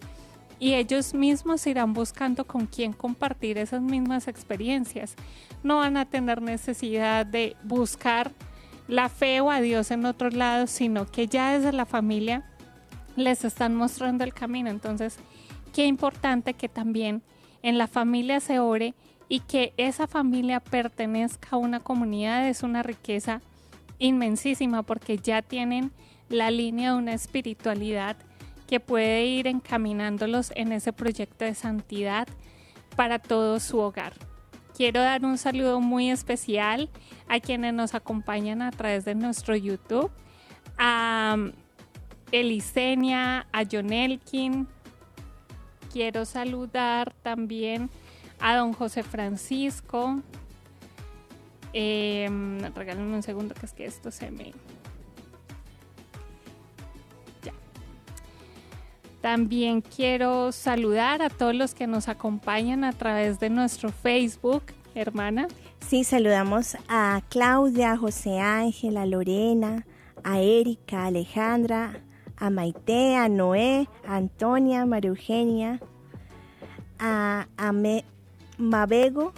[0.58, 5.14] y ellos mismos irán buscando con quién compartir esas mismas experiencias.
[5.62, 8.32] No van a tener necesidad de buscar
[8.86, 12.44] la fe o a Dios en otro lado, sino que ya desde la familia
[13.16, 14.68] les están mostrando el camino.
[14.68, 15.18] Entonces,
[15.72, 17.22] qué importante que también
[17.62, 18.94] en la familia se ore
[19.28, 23.40] y que esa familia pertenezca a una comunidad es una riqueza
[23.98, 25.92] inmensísima porque ya tienen
[26.30, 28.16] la línea de una espiritualidad
[28.66, 32.28] que puede ir encaminándolos en ese proyecto de santidad
[32.96, 34.14] para todo su hogar.
[34.76, 36.88] Quiero dar un saludo muy especial
[37.28, 40.10] a quienes nos acompañan a través de nuestro YouTube,
[40.78, 41.52] a um,
[42.30, 44.68] Elisenia, a John Elkin.
[45.92, 47.90] Quiero saludar también
[48.38, 50.22] a don José Francisco.
[51.72, 54.54] Eh, un segundo que es que esto se me,
[59.20, 64.62] También quiero saludar a todos los que nos acompañan a través de nuestro Facebook,
[64.94, 65.46] hermana.
[65.86, 69.84] Sí, saludamos a Claudia, a José Ángel, a Lorena,
[70.24, 72.00] a Erika, a Alejandra,
[72.36, 75.80] a Maite, a Noé, a Antonia, a María Eugenia,
[76.98, 77.46] a,
[78.58, 79.32] Mabego,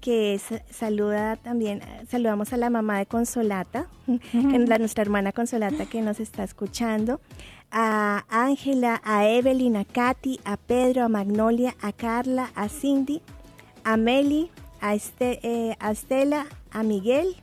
[0.00, 0.40] que
[0.70, 3.88] saluda también, saludamos a la mamá de Consolata,
[4.32, 7.20] la, nuestra hermana Consolata que nos está escuchando,
[7.70, 13.22] a Ángela, a Evelyn, a Katy, a Pedro, a Magnolia, a Carla, a Cindy,
[13.84, 14.50] a Meli,
[14.80, 17.36] a, eh, Estela, a Miguel.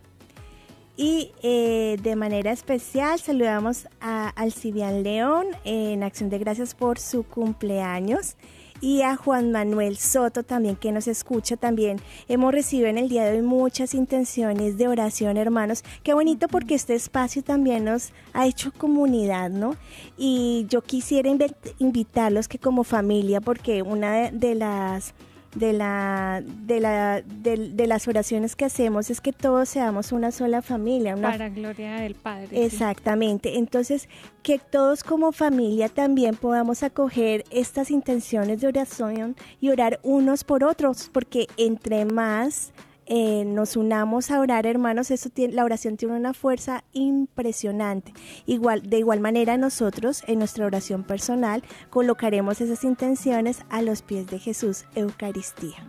[0.98, 7.24] Y eh, de manera especial saludamos a Alcibian León en Acción de Gracias por su
[7.24, 8.38] cumpleaños
[8.86, 12.00] y a Juan Manuel Soto también que nos escucha también.
[12.28, 15.84] Hemos recibido en el día de hoy muchas intenciones de oración, hermanos.
[16.04, 19.76] Qué bonito porque este espacio también nos ha hecho comunidad, ¿no?
[20.20, 21.32] Y yo quisiera
[21.80, 25.16] invitarlos que como familia, porque una de las
[25.56, 30.62] de, la, de, la, de, las oraciones que hacemos es que todos seamos una sola
[30.62, 31.16] familia.
[31.16, 32.66] Una Para gloria del Padre.
[32.66, 33.58] Exactamente.
[33.58, 34.10] Entonces,
[34.44, 40.64] que todos como familia también podamos acoger estas intenciones de oración y orar unos por
[40.64, 42.74] otros, porque entre más
[43.08, 48.14] eh, nos unamos a orar, hermanos, eso tiene, la oración tiene una fuerza impresionante.
[48.46, 54.28] Igual, de igual manera, nosotros en nuestra oración personal colocaremos esas intenciones a los pies
[54.28, 55.86] de Jesús, Eucaristía.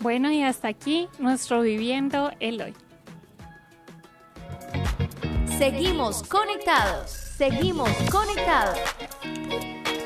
[0.00, 2.74] Bueno, y hasta aquí nuestro Viviendo el Hoy.
[5.58, 7.10] Seguimos conectados.
[7.10, 8.78] Seguimos conectados.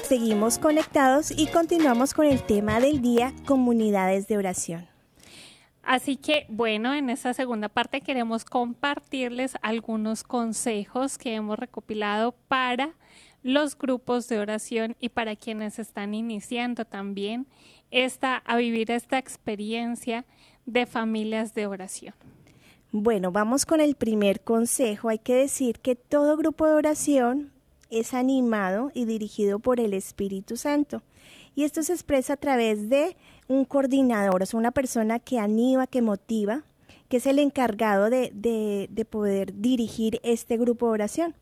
[0.03, 4.92] Seguimos conectados y continuamos con el tema del día, comunidades de oración.
[5.83, 12.95] Así que, bueno, en esta segunda parte queremos compartirles algunos consejos que hemos recopilado para
[13.43, 17.47] los grupos de oración y para quienes están iniciando también
[17.91, 20.25] esta, a vivir esta experiencia
[20.67, 22.15] de familias de oración.
[22.93, 25.09] Bueno, vamos con el primer consejo.
[25.09, 27.51] Hay que decir que todo grupo de oración
[27.91, 31.03] es animado y dirigido por el Espíritu Santo.
[31.55, 33.17] Y esto se expresa a través de
[33.53, 36.65] un coordinador, o sea, una persona que anima, que motiva,
[37.09, 41.35] que es el encargado de, de, de poder dirigir este grupo de oración.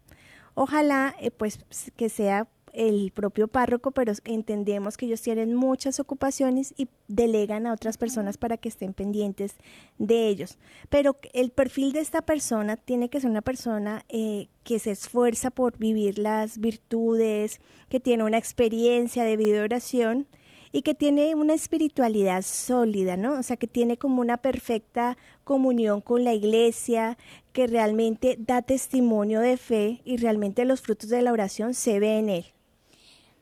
[0.54, 1.60] Ojalá, eh, pues,
[1.96, 7.72] que sea el propio párroco, pero entendemos que ellos tienen muchas ocupaciones y delegan a
[7.72, 9.56] otras personas para que estén pendientes
[9.98, 10.58] de ellos.
[10.88, 15.50] Pero el perfil de esta persona tiene que ser una persona eh, que se esfuerza
[15.50, 20.26] por vivir las virtudes, que tiene una experiencia de vida de oración
[20.72, 23.34] y que tiene una espiritualidad sólida, ¿no?
[23.34, 27.18] O sea, que tiene como una perfecta comunión con la iglesia,
[27.52, 32.10] que realmente da testimonio de fe y realmente los frutos de la oración se ven
[32.10, 32.44] en él.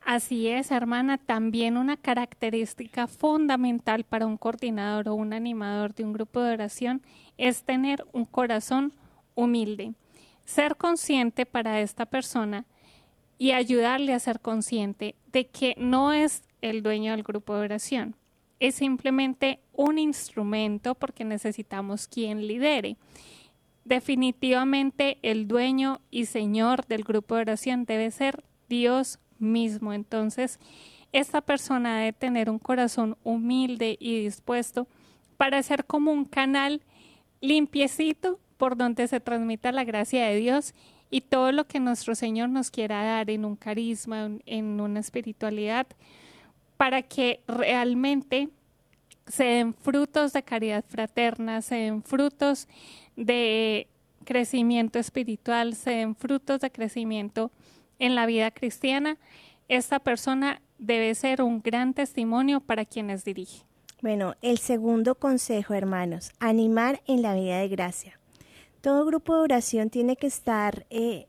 [0.00, 6.14] Así es, hermana, también una característica fundamental para un coordinador o un animador de un
[6.14, 7.02] grupo de oración
[7.36, 8.94] es tener un corazón
[9.34, 9.92] humilde.
[10.46, 12.64] Ser consciente para esta persona
[13.38, 18.16] y ayudarle a ser consciente de que no es el dueño del grupo de oración,
[18.60, 22.96] es simplemente un instrumento porque necesitamos quien lidere.
[23.84, 29.92] Definitivamente el dueño y señor del grupo de oración debe ser Dios mismo.
[29.92, 30.58] Entonces,
[31.12, 34.88] esta persona debe tener un corazón humilde y dispuesto
[35.36, 36.82] para ser como un canal
[37.40, 40.74] limpiecito por donde se transmita la gracia de Dios
[41.10, 45.86] y todo lo que nuestro Señor nos quiera dar en un carisma, en una espiritualidad,
[46.76, 48.48] para que realmente
[49.26, 52.68] se den frutos de caridad fraterna, se den frutos
[53.16, 53.88] de
[54.24, 57.50] crecimiento espiritual, se den frutos de crecimiento
[57.98, 59.18] en la vida cristiana,
[59.68, 63.64] esta persona debe ser un gran testimonio para quienes dirige.
[64.00, 68.17] Bueno, el segundo consejo, hermanos, animar en la vida de gracia.
[68.80, 71.26] Todo grupo de oración tiene que estar eh,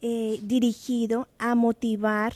[0.00, 2.32] eh, dirigido a motivar,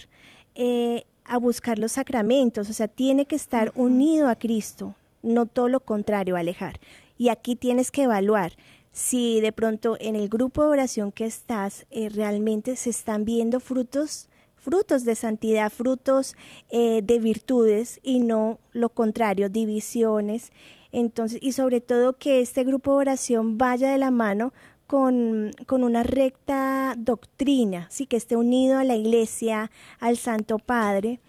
[0.55, 5.69] eh, a buscar los sacramentos, o sea, tiene que estar unido a Cristo, no todo
[5.69, 6.81] lo contrario, alejar.
[7.17, 8.53] Y aquí tienes que evaluar
[8.93, 14.31] si de pronto en el grupo de oración que estás realmente se están viendo frutos
[14.61, 16.37] frutos de santidad, frutos
[16.71, 20.53] eh, de virtudes y no lo contrario, divisiones.
[20.93, 24.53] Entonces, y sobre todo que este grupo de oración vaya de la mano
[24.91, 31.21] con, una recta doctrina, sí, que esté unido a la iglesia, al Santo Padre,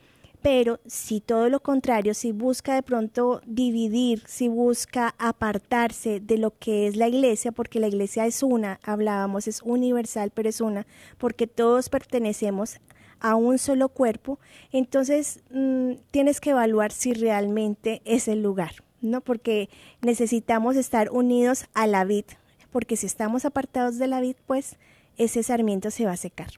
[0.42, 6.58] pero si todo lo contrario, si busca de pronto dividir, si busca apartarse de lo
[6.58, 10.88] que es la iglesia, porque la iglesia es una, hablábamos, es universal, pero es una,
[11.20, 12.80] porque todos pertenecemos
[13.20, 14.40] a un solo cuerpo,
[14.72, 19.22] entonces mm, tienes que evaluar si realmente es el lugar, ¿no?
[19.22, 19.70] Porque
[20.02, 22.26] necesitamos estar unidos a la vid,
[22.72, 24.78] porque si estamos apartados de la vid, pues
[25.18, 26.52] ese sarmiento se va a secar.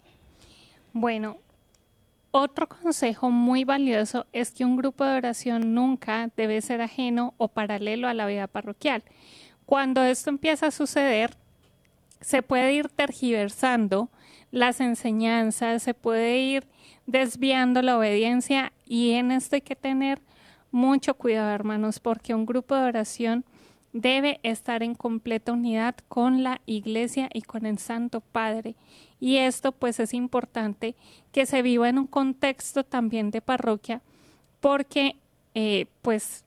[0.93, 1.37] Bueno,
[2.31, 7.47] otro consejo muy valioso es que un grupo de oración nunca debe ser ajeno o
[7.47, 9.03] paralelo a la vida parroquial.
[9.65, 11.35] Cuando esto empieza a suceder,
[12.21, 14.09] se puede ir tergiversando
[14.49, 16.67] las enseñanzas, se puede ir
[17.05, 20.19] desviando la obediencia y en esto hay que tener
[20.73, 23.45] mucho cuidado, hermanos, porque un grupo de oración
[23.93, 28.75] debe estar en completa unidad con la Iglesia y con el Santo Padre
[29.23, 30.95] y esto pues es importante
[31.31, 34.01] que se viva en un contexto también de parroquia
[34.59, 35.15] porque
[35.55, 36.43] eh, pues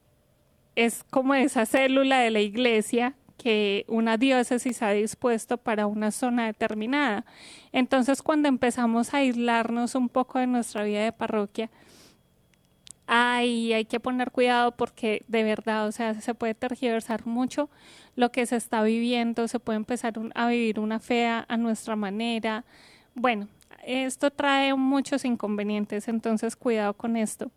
[0.75, 6.47] es como esa célula de la iglesia que una diócesis ha dispuesto para una zona
[6.47, 7.25] determinada.
[7.73, 11.71] Entonces, cuando empezamos a aislarnos un poco de nuestra vida de parroquia,
[13.07, 17.71] hay, hay que poner cuidado porque de verdad, o sea, se puede tergiversar mucho
[18.17, 22.65] lo que se está viviendo, se puede empezar a vivir una fe a, nuestra manera.
[23.15, 23.49] Bueno,
[23.85, 27.51] esto trae muchos inconvenientes, entonces cuidado con esto.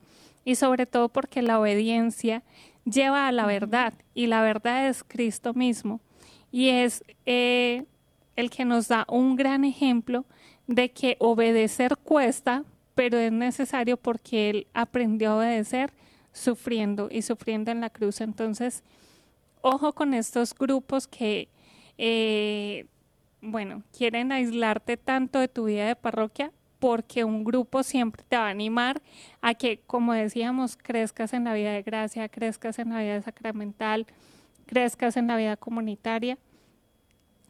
[0.45, 2.43] Y sobre todo porque la obediencia
[2.85, 6.01] lleva a la verdad y la verdad es Cristo mismo.
[6.51, 7.85] Y es eh,
[8.35, 10.25] el que nos da un gran ejemplo
[10.67, 12.63] de que obedecer cuesta,
[12.99, 15.93] pero es necesario porque Él aprendió a obedecer
[16.33, 18.19] sufriendo y sufriendo en la cruz.
[18.19, 18.83] Entonces,
[19.61, 21.47] ojo con estos grupos que
[21.97, 22.87] eh,
[23.39, 28.47] bueno, quieren aislarte tanto de tu vida de parroquia porque un grupo siempre te va
[28.47, 29.01] a animar
[29.39, 34.07] a que, como decíamos, crezcas en la vida de gracia, crezcas en la vida sacramental,
[34.65, 36.37] crezcas en la vida comunitaria.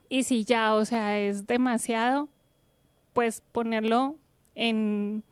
[0.09, 2.29] Y si ya, o sea, es demasiado,
[3.13, 4.15] pues ponerlo
[4.53, 5.23] en,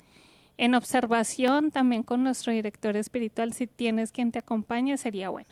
[0.57, 5.49] en observación también con nuestro director espiritual, si tienes quien te acompañe, sería bueno.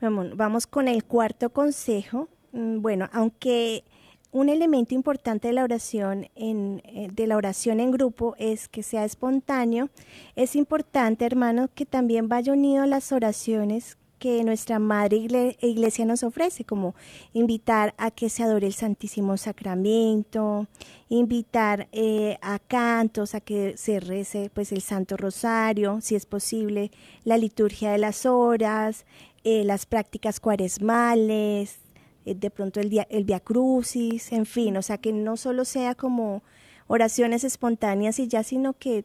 [0.00, 2.28] Vamos, vamos con el cuarto consejo.
[2.52, 3.84] Mm, bueno, aunque
[4.32, 8.82] un elemento importante de la oración en, eh, de la oración en grupo es que
[8.82, 9.88] sea espontáneo.
[10.34, 16.22] Es importante, hermano, que también vaya unido a las oraciones que nuestra Madre Iglesia nos
[16.22, 16.94] ofrece, como
[17.32, 20.66] invitar a que se adore el Santísimo Sacramento,
[21.08, 26.90] invitar eh, a cantos, a que se rece pues el Santo Rosario, si es posible,
[27.24, 29.04] la liturgia de las horas,
[29.44, 31.78] eh, las prácticas cuaresmales,
[32.24, 35.64] eh, de pronto el, día, el Via Crucis, en fin, o sea, que no solo
[35.64, 36.42] sea como
[36.88, 39.04] oraciones espontáneas y ya, sino que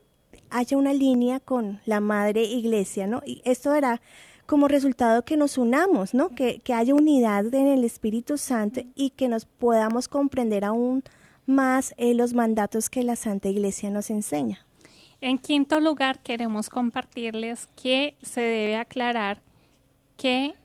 [0.49, 3.22] haya una línea con la Madre Iglesia, ¿no?
[3.26, 4.01] Y esto dará
[4.46, 6.30] como resultado que nos unamos, ¿no?
[6.30, 11.04] Que, que haya unidad en el Espíritu Santo y que nos podamos comprender aún
[11.46, 14.66] más eh, los mandatos que la Santa Iglesia nos enseña.
[15.20, 19.42] En quinto lugar, queremos compartirles que se debe aclarar
[20.18, 20.56] que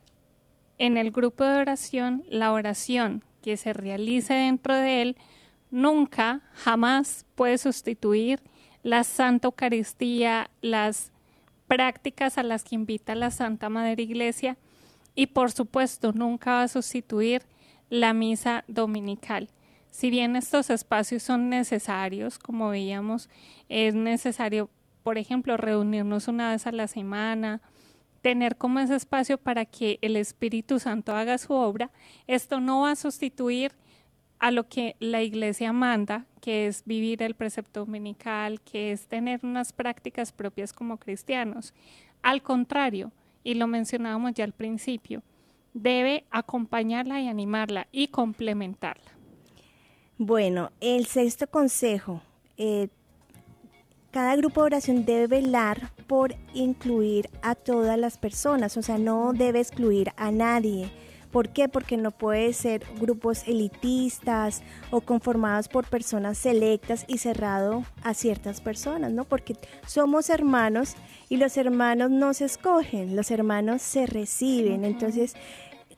[0.78, 5.16] en el grupo de oración, la oración que se realice dentro de él
[5.70, 8.40] nunca, jamás puede sustituir
[8.82, 11.12] la Santa Eucaristía, las
[11.66, 14.56] prácticas a las que invita la Santa Madre Iglesia
[15.14, 17.42] y por supuesto nunca va a sustituir
[17.90, 19.48] la misa dominical.
[19.90, 23.30] Si bien estos espacios son necesarios, como veíamos,
[23.68, 24.68] es necesario,
[25.02, 27.62] por ejemplo, reunirnos una vez a la semana,
[28.20, 31.90] tener como ese espacio para que el Espíritu Santo haga su obra,
[32.26, 33.72] esto no va a sustituir
[34.38, 39.40] a lo que la iglesia manda, que es vivir el precepto dominical, que es tener
[39.42, 41.74] unas prácticas propias como cristianos.
[42.22, 43.12] Al contrario,
[43.44, 45.22] y lo mencionábamos ya al principio,
[45.72, 49.12] debe acompañarla y animarla y complementarla.
[50.18, 52.22] Bueno, el sexto consejo,
[52.56, 52.88] eh,
[54.10, 59.34] cada grupo de oración debe velar por incluir a todas las personas, o sea, no
[59.34, 60.90] debe excluir a nadie.
[61.36, 61.68] ¿Por qué?
[61.68, 68.62] Porque no puede ser grupos elitistas o conformados por personas selectas y cerrado a ciertas
[68.62, 69.24] personas, ¿no?
[69.24, 69.54] Porque
[69.86, 70.94] somos hermanos
[71.28, 74.86] y los hermanos no se escogen, los hermanos se reciben.
[74.86, 75.34] Entonces,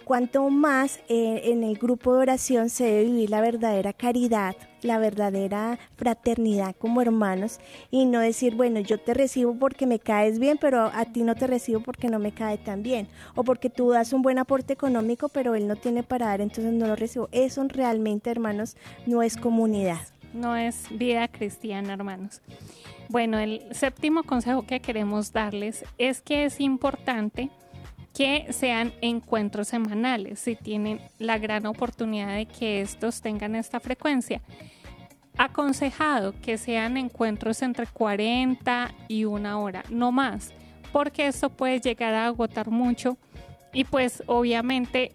[0.09, 4.97] cuanto más eh, en el grupo de oración se debe vivir la verdadera caridad, la
[4.97, 10.57] verdadera fraternidad como hermanos y no decir, bueno, yo te recibo porque me caes bien,
[10.59, 13.91] pero a ti no te recibo porque no me cae tan bien, o porque tú
[13.91, 17.29] das un buen aporte económico, pero él no tiene para dar, entonces no lo recibo.
[17.31, 20.01] Eso realmente, hermanos, no es comunidad.
[20.33, 22.41] No es vida cristiana, hermanos.
[23.11, 27.51] Bueno, el séptimo consejo que queremos darles es que es importante
[28.19, 34.43] que sean encuentros semanales, si tienen la gran oportunidad de que estos tengan esta frecuencia.
[35.37, 40.53] Aconsejado que sean encuentros entre 40 y una hora, no más,
[40.91, 43.19] porque esto puede llegar a agotar mucho
[43.73, 45.15] y pues obviamente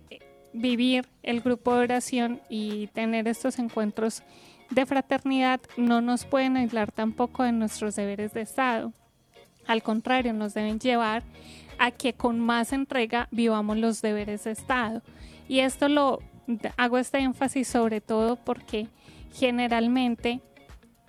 [0.54, 4.24] vivir el grupo de oración y tener estos encuentros
[4.70, 8.94] de fraternidad no nos pueden aislar tampoco de nuestros deberes de Estado.
[9.68, 11.24] Al contrario, nos deben llevar
[11.80, 15.02] a que con más entrega vivamos los deberes de Estado.
[15.48, 16.20] Y esto lo
[16.78, 18.88] hago este énfasis sobre todo porque
[19.34, 20.42] generalmente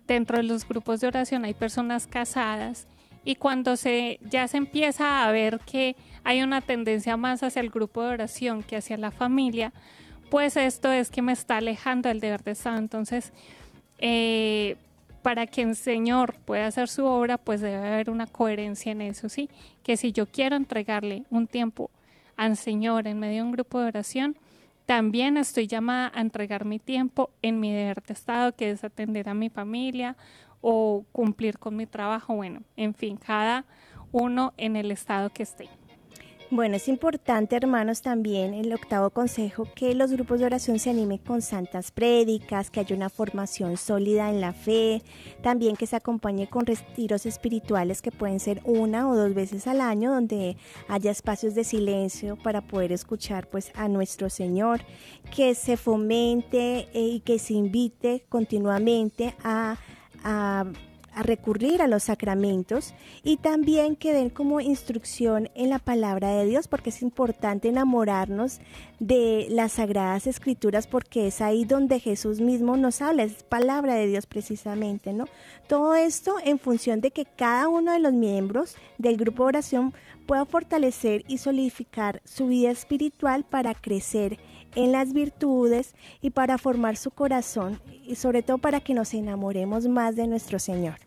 [0.06, 2.86] dentro de los grupos de oración hay personas casadas
[3.24, 7.70] y cuando se ya se empieza a ver que hay una tendencia más hacia el
[7.70, 9.72] grupo de oración que hacia la familia,
[10.30, 12.76] pues esto es que me está alejando del deber de Estado.
[12.78, 13.32] Entonces,
[13.98, 14.76] eh,
[15.24, 19.30] para que el Señor pueda hacer su obra, pues debe haber una coherencia en eso,
[19.30, 19.48] ¿sí?
[19.82, 21.90] Que si yo quiero entregarle un tiempo
[22.36, 24.36] al Señor en medio de un grupo de oración,
[24.84, 29.30] también estoy llamada a entregar mi tiempo en mi deber de Estado, que es atender
[29.30, 30.14] a mi familia
[30.60, 33.64] o cumplir con mi trabajo, bueno, en fin, cada
[34.12, 35.70] uno en el estado que esté.
[36.54, 41.18] Bueno, es importante, hermanos, también el octavo consejo que los grupos de oración se animen
[41.18, 45.02] con santas prédicas, que haya una formación sólida en la fe,
[45.42, 49.80] también que se acompañe con retiros espirituales que pueden ser una o dos veces al
[49.80, 54.80] año, donde haya espacios de silencio para poder escuchar pues a nuestro Señor,
[55.34, 59.76] que se fomente eh, y que se invite continuamente a,
[60.22, 60.66] a
[61.14, 66.46] a recurrir a los sacramentos y también que den como instrucción en la palabra de
[66.46, 68.60] Dios, porque es importante enamorarnos
[69.00, 74.06] de las sagradas escrituras, porque es ahí donde Jesús mismo nos habla, es palabra de
[74.06, 75.26] Dios precisamente, ¿no?
[75.68, 79.94] Todo esto en función de que cada uno de los miembros del grupo de oración
[80.26, 84.38] pueda fortalecer y solidificar su vida espiritual para crecer
[84.74, 89.86] en las virtudes y para formar su corazón y sobre todo para que nos enamoremos
[89.86, 91.03] más de nuestro Señor.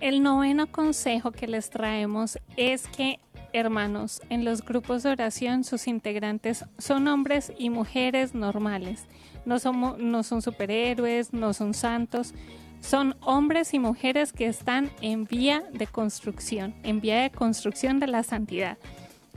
[0.00, 3.18] El noveno consejo que les traemos es que,
[3.52, 9.06] hermanos, en los grupos de oración sus integrantes son hombres y mujeres normales.
[9.46, 9.56] No,
[9.96, 12.34] no son superhéroes, no son santos,
[12.80, 18.06] son hombres y mujeres que están en vía de construcción, en vía de construcción de
[18.06, 18.76] la santidad.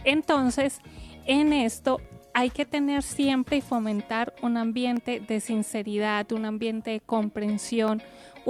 [0.04, 0.82] Entonces,
[1.26, 2.02] en esto
[2.34, 8.02] hay que tener siempre y fomentar un ambiente de sinceridad, un ambiente de comprensión,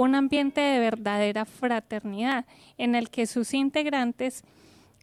[0.02, 2.46] un ambiente de verdadera fraternidad
[2.78, 4.44] en el que sus integrantes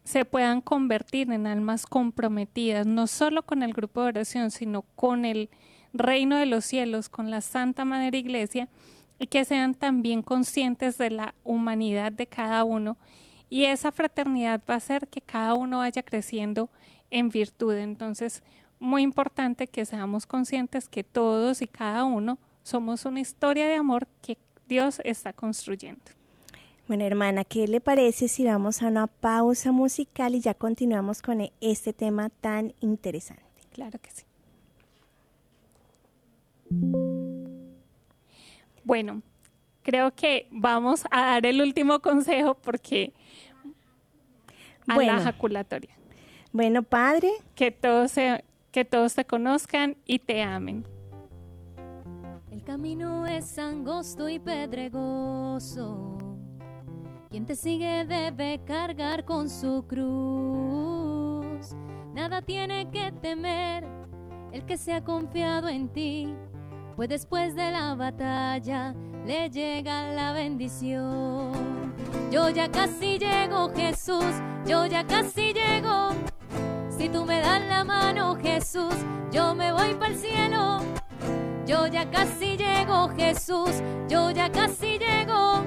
[0.02, 5.24] se puedan convertir en almas comprometidas, no solo con el grupo de oración, sino con
[5.24, 5.50] el
[5.92, 8.68] reino de los cielos, con la Santa Madre Iglesia,
[9.20, 12.96] y que sean también conscientes de la humanidad de cada uno.
[13.48, 16.70] Y esa fraternidad va a hacer que cada uno vaya creciendo
[17.12, 17.74] en virtud.
[17.74, 18.42] Entonces,
[18.80, 24.08] muy importante que seamos conscientes que todos y cada uno somos una historia de amor
[24.22, 24.36] que
[24.68, 26.02] Dios está construyendo.
[26.86, 31.50] Bueno, hermana, ¿qué le parece si vamos a una pausa musical y ya continuamos con
[31.60, 33.42] este tema tan interesante?
[33.72, 34.24] Claro que sí.
[38.84, 39.22] Bueno,
[39.82, 43.12] creo que vamos a dar el último consejo porque
[44.86, 45.94] a la jaculatoria.
[46.52, 47.30] Bueno, padre.
[47.54, 50.84] Que todos, se, que todos te conozcan y te amen.
[52.68, 56.18] Camino es angosto y pedregoso.
[57.30, 61.74] Quien te sigue debe cargar con su cruz.
[62.12, 63.86] Nada tiene que temer
[64.52, 66.34] el que se ha confiado en ti,
[66.94, 68.94] pues después de la batalla
[69.24, 71.94] le llega la bendición.
[72.30, 76.10] Yo ya casi llego, Jesús, yo ya casi llego.
[76.90, 78.92] Si tú me das la mano, Jesús,
[79.32, 80.97] yo me voy para el cielo.
[81.68, 85.66] Yo ya casi llego, Jesús, yo ya casi llego.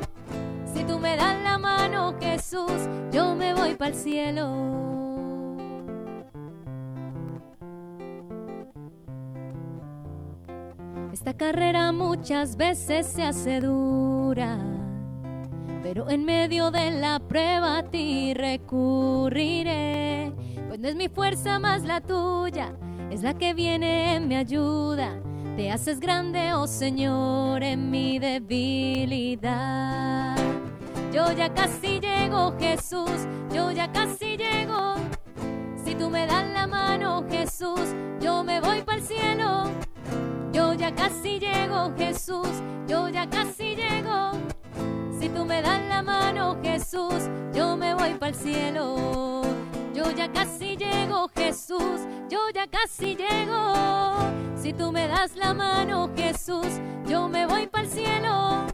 [0.74, 4.72] Si tú me das la mano, Jesús, yo me voy para el cielo.
[11.14, 14.58] Esta carrera muchas veces se hace dura,
[15.84, 20.02] pero en medio de la prueba a ti recurriré
[20.68, 22.74] pues no es mi fuerza más la tuya,
[23.12, 25.22] es la que viene en mi ayuda.
[25.56, 29.52] Te haces grande, oh Señor, en mi debilidad.
[31.14, 34.96] Yo ya casi llego, Jesús, yo ya casi llego.
[35.84, 37.82] Si tú me das la mano, Jesús,
[38.22, 39.64] yo me voy para el cielo.
[40.54, 42.48] Yo ya casi llego, Jesús,
[42.88, 44.32] yo ya casi llego.
[45.20, 49.42] Si tú me das la mano, Jesús, yo me voy para el cielo.
[49.94, 54.51] Yo ya casi llego, Jesús, yo ya casi llego.
[54.62, 56.68] Si tú me das la mano, Jesús,
[57.08, 58.68] yo me voy para el cielo.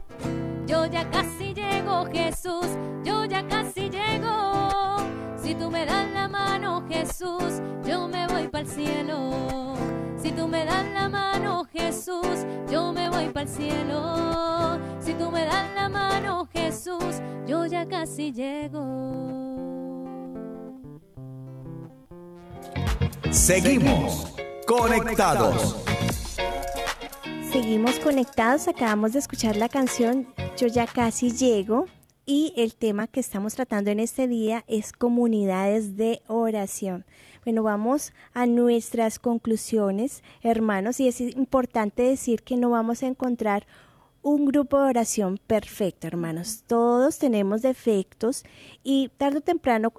[0.66, 2.66] Yo ya casi llego, Jesús,
[3.04, 4.98] yo ya casi llego.
[5.42, 9.74] Si tú me das la mano, Jesús, yo me voy para el cielo.
[10.22, 14.78] Si tú me das la mano, Jesús, yo me voy para el cielo.
[15.00, 18.84] Si tú me das la mano, Jesús, yo ya casi llego.
[23.30, 24.34] Seguimos
[24.68, 25.76] conectados.
[27.50, 31.86] Seguimos conectados, acabamos de escuchar la canción Yo ya casi llego
[32.26, 37.06] y el tema que estamos tratando en este día es comunidades de oración.
[37.46, 43.66] Bueno, vamos a nuestras conclusiones, hermanos, y es importante decir que no vamos a encontrar
[44.28, 46.62] un grupo de oración perfecto, hermanos.
[46.66, 48.44] Todos tenemos defectos
[48.84, 49.92] y tarde o temprano,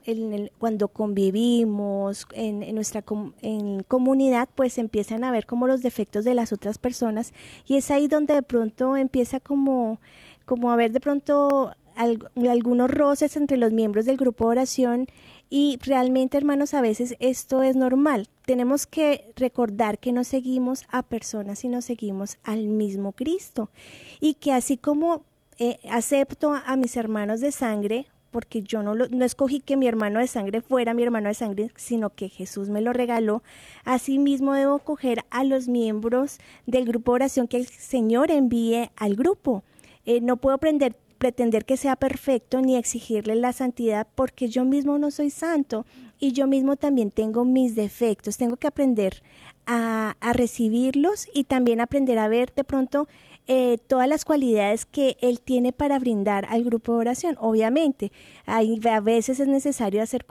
[0.58, 3.04] cuando convivimos en, nuestra
[3.42, 7.34] en comunidad, pues empiezan a ver como los defectos de las otras personas
[7.66, 10.00] y es ahí donde de pronto empieza como,
[10.46, 15.08] como a ver de pronto algunos roces entre los miembros del grupo de oración
[15.50, 18.28] y realmente, hermanos, a veces esto es normal.
[18.50, 23.70] Tenemos que recordar que no seguimos a personas, sino seguimos al mismo Cristo.
[24.20, 25.24] Y que así como
[25.60, 30.20] eh, acepto a, mis hermanos de sangre, porque yo no, no escogí que mi hermano
[30.20, 33.44] de sangre fuera mi hermano de sangre, sino que Jesús me lo regaló.
[33.86, 39.14] Asimismo debo coger a los miembros del grupo de oración que el Señor envíe al
[39.16, 39.64] grupo.
[40.08, 44.98] Eh, no puedo aprender pretender que sea perfecto ni exigirle la santidad porque yo mismo
[44.98, 45.86] no soy santo
[46.18, 48.38] y yo mismo también tengo mis defectos.
[48.38, 49.22] Tengo que aprender
[49.68, 53.08] a, a recibirlos y también aprender a ver de pronto
[53.52, 57.36] eh, todas las cualidades que él tiene para brindar al grupo de oración.
[57.40, 58.12] Obviamente,
[58.46, 60.28] hay, a veces es necesario hacer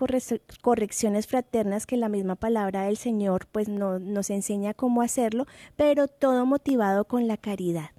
[0.63, 6.07] correcciones fraternas que la misma palabra del Señor pues no, nos enseña cómo hacerlo, pero
[6.07, 7.91] todo motivado con la caridad.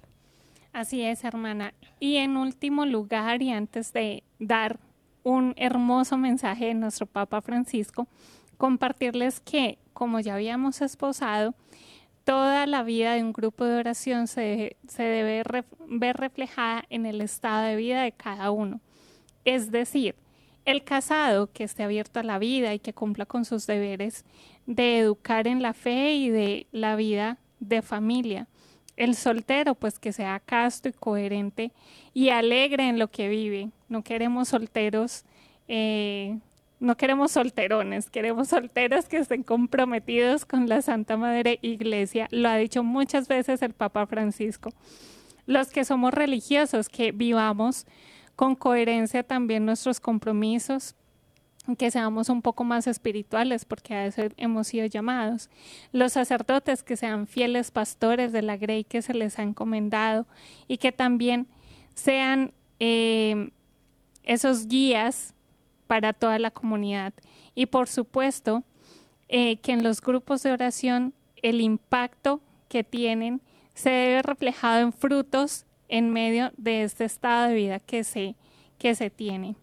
[0.72, 1.74] Así es, hermana.
[1.98, 4.78] Y en último lugar, y antes de dar
[5.22, 8.06] un hermoso mensaje de nuestro Papa Francisco,
[8.56, 11.54] compartirles que, como ya habíamos esposado,
[12.24, 15.42] toda la vida de un grupo de oración se, debe
[15.88, 18.80] ver reflejada en el estado de vida de cada uno.
[19.44, 20.14] Es decir,
[20.64, 24.24] el casado que esté abierto a la vida y que cumpla con sus deberes
[24.66, 28.46] de educar en la fe y de la vida de familia.
[29.00, 31.72] El soltero, pues que sea casto y coherente
[32.12, 33.70] y alegre en lo que vive.
[33.88, 35.24] No queremos solteros
[35.68, 36.38] eh,
[36.80, 42.26] no queremos solterones, queremos solteros que estén comprometidos con la Santa Madre Iglesia.
[42.30, 44.70] Lo ha dicho muchas veces el Papa Francisco.
[45.46, 47.86] Los que somos religiosos, que vivamos
[48.34, 50.96] con coherencia también nuestros compromisos,
[51.76, 55.50] que seamos un poco más espirituales, porque a eso hemos sido llamados.
[55.92, 60.26] Los sacerdotes que sean fieles pastores de la grey que se les ha encomendado
[60.68, 61.46] y que también
[61.94, 63.50] sean eh,
[64.22, 65.34] esos guías
[65.86, 67.12] para toda la comunidad.
[67.54, 68.64] Y por supuesto,
[69.28, 73.40] eh, que en los grupos de oración el impacto que tienen
[73.74, 78.36] se debe reflejado en frutos en medio de este estado de vida que se,
[78.78, 79.56] que se tiene.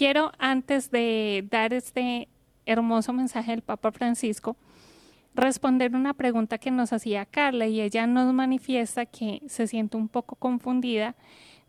[0.00, 2.26] Quiero, antes de dar este
[2.64, 4.56] hermoso mensaje del Papa Francisco,
[5.34, 10.08] responder una pregunta que nos hacía Carla y ella nos manifiesta que se siente un
[10.08, 11.16] poco confundida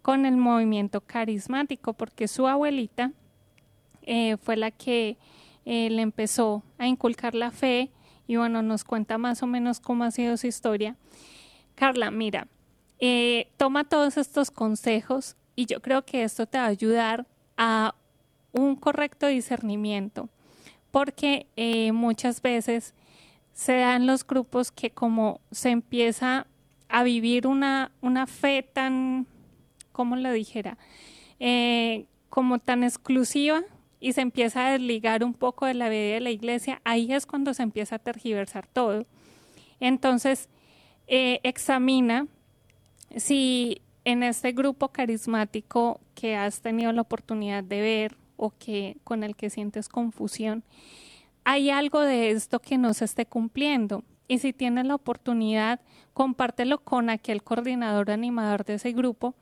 [0.02, 3.12] con el movimiento carismático porque su abuelita
[4.04, 5.18] eh, fue la que
[5.66, 7.92] eh, le empezó a inculcar la fe
[8.28, 10.96] y bueno, nos cuenta más o menos cómo ha sido su historia.
[11.76, 12.48] Carla, mira,
[12.98, 17.28] eh, toma todos estos consejos y yo creo que esto te va a ayudar
[17.58, 17.94] a
[18.52, 20.30] un correcto discernimiento,
[20.92, 21.48] porque
[21.94, 22.94] muchas veces
[23.54, 26.48] se dan los grupos que como se empieza
[26.90, 29.28] a vivir una, una fe tan,
[29.92, 30.78] ¿cómo lo dijera?
[32.30, 33.62] como tan exclusiva
[34.00, 37.28] y se empieza a desligar un poco de la vida de la iglesia, ahí es
[37.28, 39.06] cuando se empieza a tergiversar todo.
[39.80, 40.50] Entonces,
[41.08, 42.28] eh, examina
[43.16, 49.24] si en este grupo carismático que has tenido la oportunidad de ver o que con
[49.24, 50.64] el que sientes confusión,
[51.44, 54.04] hay algo de esto que no se esté cumpliendo.
[54.28, 55.80] Y si tienes la oportunidad,
[56.14, 59.36] compártelo con aquel coordinador animador de ese grupo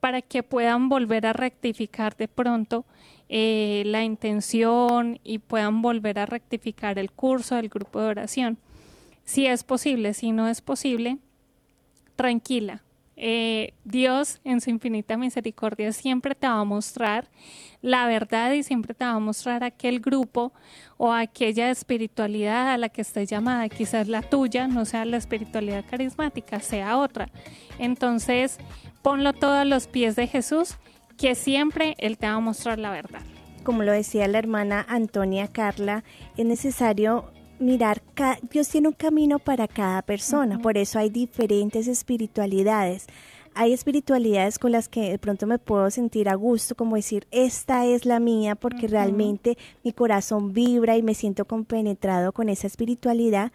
[0.00, 2.86] para que puedan volver a rectificar de pronto
[3.28, 8.58] eh, la intención y puedan volver a rectificar el curso del grupo de oración.
[9.24, 11.18] Si es posible, si no es posible,
[12.16, 12.82] tranquila.
[13.20, 17.28] Eh, Dios en su infinita misericordia siempre te va a mostrar
[17.82, 20.52] la verdad y siempre te va a mostrar aquel grupo
[20.98, 23.68] o aquella espiritualidad a la que estés llamada.
[23.68, 27.28] Quizás la tuya no sea la espiritualidad carismática, sea otra.
[27.80, 28.58] Entonces,
[29.02, 30.76] ponlo todo a los pies de Jesús,
[31.16, 33.22] que siempre Él te va a mostrar la verdad.
[33.64, 36.04] Como lo decía la hermana Antonia Carla,
[36.36, 38.02] es necesario mirar,
[38.50, 43.06] Dios tiene un camino para cada persona, por eso hay diferentes espiritualidades.
[43.54, 47.86] Hay espiritualidades con las que de pronto me puedo sentir a gusto, como decir, esta
[47.86, 53.50] es la mía, porque realmente mi corazón vibra y me siento compenetrado con esa espiritualidad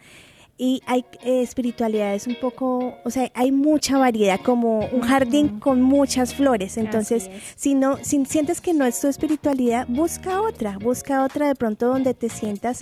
[0.58, 5.82] y hay eh, espiritualidades un poco, o sea, hay mucha variedad, como un jardín con
[5.82, 6.78] muchas flores.
[6.78, 11.56] Entonces, si no, si sientes que no es tu espiritualidad, busca otra, busca otra de
[11.56, 12.82] pronto donde te sientas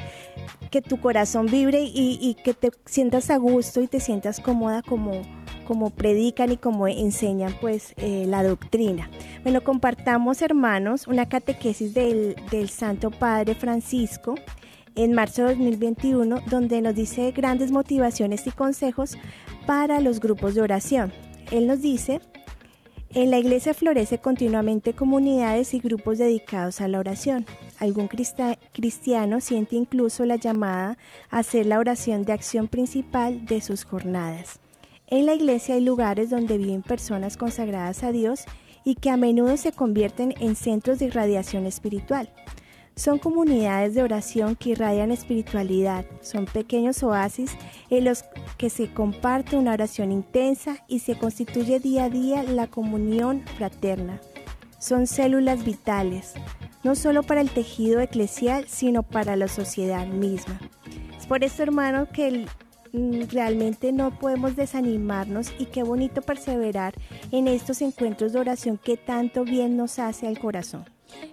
[0.69, 5.21] que tu corazón vibre y, que te sientas a gusto y te sientas cómoda como
[5.67, 9.09] como predican y como enseñan pues eh, la doctrina.
[9.43, 14.35] Bueno, compartamos hermanos una catequesis del, del Santo Padre Francisco
[14.95, 19.17] en marzo de 2021, donde nos dice grandes motivaciones y consejos
[19.65, 21.11] para los grupos de oración.
[21.51, 22.21] Él nos dice,
[23.13, 27.45] en la iglesia florece continuamente comunidades y grupos dedicados a la oración.
[27.77, 30.97] Algún cristiano siente incluso la llamada
[31.29, 34.59] a hacer la oración de acción principal de sus jornadas.
[35.07, 38.45] En la iglesia hay lugares donde viven personas consagradas a Dios
[38.85, 42.29] y que a menudo se convierten en centros de irradiación espiritual.
[43.01, 47.57] Son comunidades de oración que irradian espiritualidad, son pequeños oasis
[47.89, 48.23] en los
[48.59, 54.21] que se comparte una oración intensa y se constituye día a día la comunión fraterna.
[54.77, 56.33] son células vitales,
[56.83, 60.59] no solo para el tejido eclesial, sino para la sociedad misma.
[61.17, 62.45] Es por esto, hermano, que
[62.93, 66.93] mm, realmente no podemos desanimarnos y qué bonito perseverar
[67.31, 70.85] en estos encuentros de oración que tanto bien nos hace al corazón.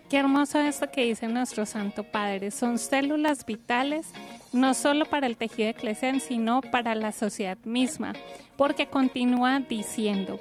[0.09, 2.51] Qué hermoso esto que dice nuestro Santo Padre.
[2.51, 4.07] Son células vitales
[4.53, 8.15] no solo para el tejido eclesial, sino para la sociedad misma,
[8.57, 10.41] porque continúa diciendo,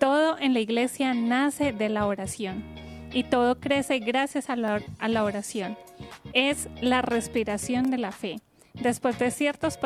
[0.00, 2.64] todo en la iglesia nace de la oración
[3.12, 5.78] y todo crece gracias a la, a la oración.
[6.32, 8.36] Es la respiración de la fe.
[8.74, 9.78] Después de ciertos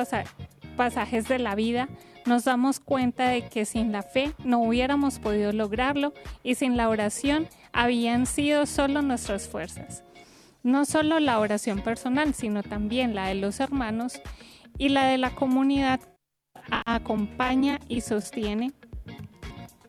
[0.77, 1.89] pasajes de la vida,
[2.27, 6.13] nos damos cuenta de que sin la fe no hubiéramos podido lograrlo
[6.43, 10.05] y sin la oración habían sido solo nuestras fuerzas.
[10.63, 14.21] No solo la oración personal, sino también la de los hermanos
[14.79, 16.01] y la de la comunidad
[16.87, 18.73] acompaña y sostiene,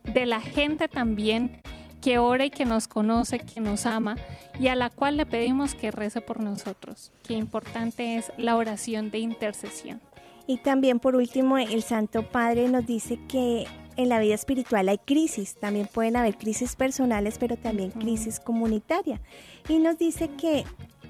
[0.04, 1.62] de la gente también
[2.00, 4.16] que ora y que nos conoce, que nos ama
[4.58, 7.12] y a la cual le pedimos que rece por nosotros.
[7.22, 10.00] Qué importante es la oración de intercesión.
[10.46, 13.66] Y también por último, el Santo Padre nos dice que
[13.96, 19.20] en la vida espiritual hay crisis, también pueden haber crisis personales, pero también crisis comunitaria.
[19.68, 20.64] Y nos dice que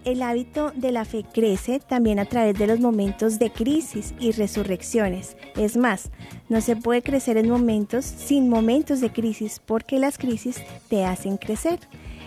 [0.05, 4.33] el hábito de la fe crece también a través de los momentos de crisis y
[4.33, 5.37] resurrecciones.
[5.57, 6.11] Es más,
[6.49, 11.37] no se puede crecer en momentos sin momentos de crisis porque las crisis te hacen
[11.37, 11.79] crecer.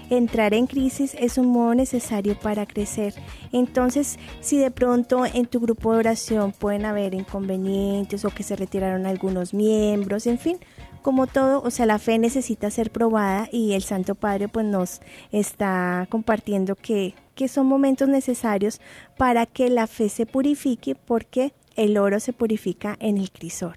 [0.10, 3.16] Entrar en crisis es un modo necesario para crecer.
[3.52, 8.56] Entonces, si de pronto en tu grupo de oración pueden haber inconvenientes o que se
[8.56, 10.60] retiraron algunos miembros, en fin,
[11.02, 15.02] como todo, o sea, la fe necesita ser probada y el Santo Padre pues nos
[15.32, 18.82] está compartiendo que, que son momentos necesarios
[19.18, 23.76] para que la fe se purifique porque el oro se purifica en el crisol.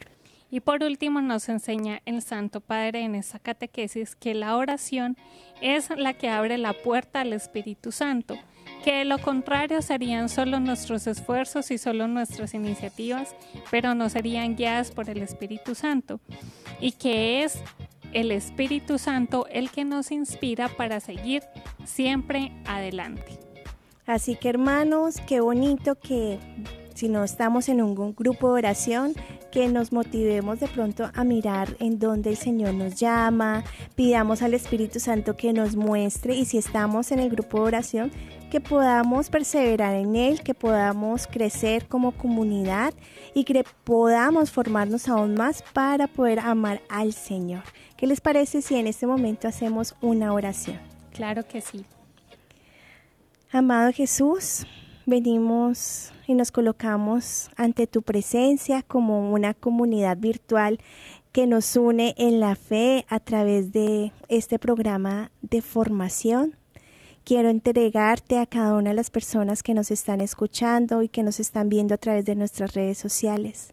[0.50, 5.16] Y por último nos enseña el Santo Padre en esa catequesis que la oración
[5.60, 8.36] es la que abre la puerta al Espíritu Santo,
[8.82, 13.34] que de lo contrario serían solo nuestros esfuerzos y solo nuestras iniciativas,
[13.70, 16.20] pero no serían guiadas por el Espíritu Santo,
[16.80, 17.62] y que es
[18.12, 21.42] el Espíritu Santo el que nos inspira para seguir
[21.84, 23.38] siempre adelante.
[24.06, 26.38] Así que hermanos, qué bonito que
[26.98, 29.14] si no estamos en un grupo de oración,
[29.52, 33.62] que nos motivemos de pronto a mirar en dónde el Señor nos llama,
[33.94, 38.10] pidamos al Espíritu Santo que nos muestre y si estamos en el grupo de oración,
[38.50, 42.92] que podamos perseverar en él, que podamos crecer como comunidad
[43.32, 47.62] y que podamos formarnos aún más para poder amar al Señor.
[47.96, 50.80] ¿Qué les parece si en este momento hacemos una oración?
[51.12, 51.84] Claro que sí.
[53.52, 54.66] Amado Jesús,
[55.08, 60.78] venimos y nos colocamos ante tu presencia como una comunidad virtual
[61.32, 66.56] que nos une en la fe a través de este programa de formación.
[67.24, 71.40] Quiero entregarte a cada una de las personas que nos están escuchando y que nos
[71.40, 73.72] están viendo a través de nuestras redes sociales.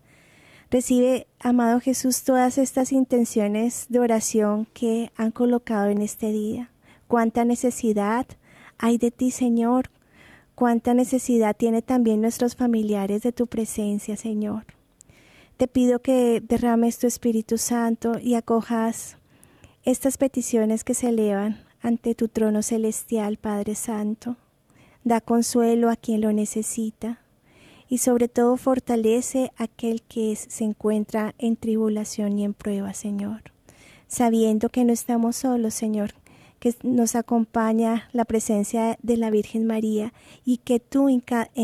[0.71, 6.71] Recibe, amado Jesús, todas estas intenciones de oración que han colocado en este día.
[7.07, 8.25] Cuánta necesidad
[8.77, 9.89] hay de ti, Señor,
[10.55, 14.63] Cuánta necesidad tiene también nuestros familiares de tu presencia, Señor.
[15.57, 19.17] Te pido que derrames tu Espíritu Santo y acojas
[19.83, 24.37] estas peticiones que se elevan ante tu trono celestial, Padre Santo.
[25.03, 27.19] Da consuelo a quien lo necesita
[27.87, 33.43] y sobre todo fortalece a aquel que se encuentra en tribulación y en prueba, Señor.
[34.07, 36.13] Sabiendo que no estamos solos, Señor,
[36.65, 40.13] que nos acompaña la presencia de la Virgen María
[40.43, 41.21] y que tú en,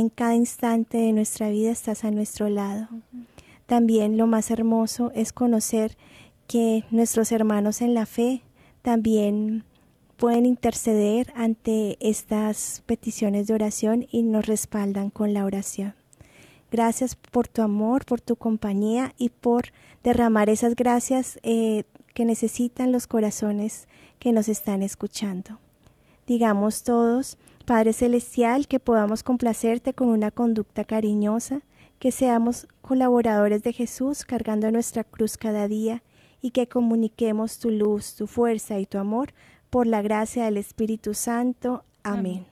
[0.09, 2.87] cada instante de nuestra vida estás a nuestro lado.
[3.65, 5.97] También lo más hermoso es conocer
[6.45, 8.43] que nuestros hermanos en la fe
[8.83, 9.63] también
[10.17, 15.95] pueden interceder ante estas peticiones de oración y nos respaldan con la oración.
[16.69, 19.63] Gracias por tu amor, por tu compañía y por
[20.03, 23.87] derramar esas gracias eh, que necesitan los corazones
[24.21, 25.57] que nos están escuchando.
[26.27, 31.61] Digamos todos, Padre Celestial, que podamos complacerte con una conducta cariñosa,
[31.97, 36.03] que seamos colaboradores de Jesús cargando nuestra cruz cada día
[36.39, 39.33] y que comuniquemos tu luz, tu fuerza y tu amor
[39.71, 41.83] por la gracia del Espíritu Santo.
[42.03, 42.45] Amén.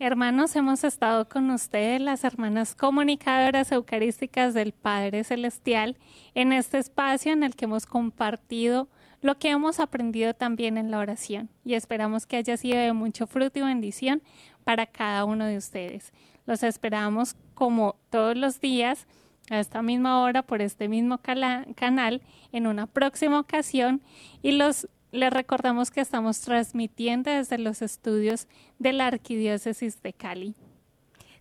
[0.00, 5.96] Hermanos, hemos estado con ustedes, las hermanas comunicadoras eucarísticas del Padre Celestial,
[6.34, 8.88] en este espacio en el que hemos compartido
[9.20, 13.26] lo que hemos aprendido también en la oración y esperamos que haya sido de mucho
[13.26, 14.22] fruto y bendición
[14.64, 16.12] para cada uno de ustedes.
[16.46, 19.06] Los esperamos como todos los días
[19.50, 24.02] a esta misma hora por este mismo canal en una próxima ocasión
[24.42, 28.46] y los Les recordamos que estamos transmitiendo desde los estudios
[28.78, 30.54] de la Arquidiócesis de Cali.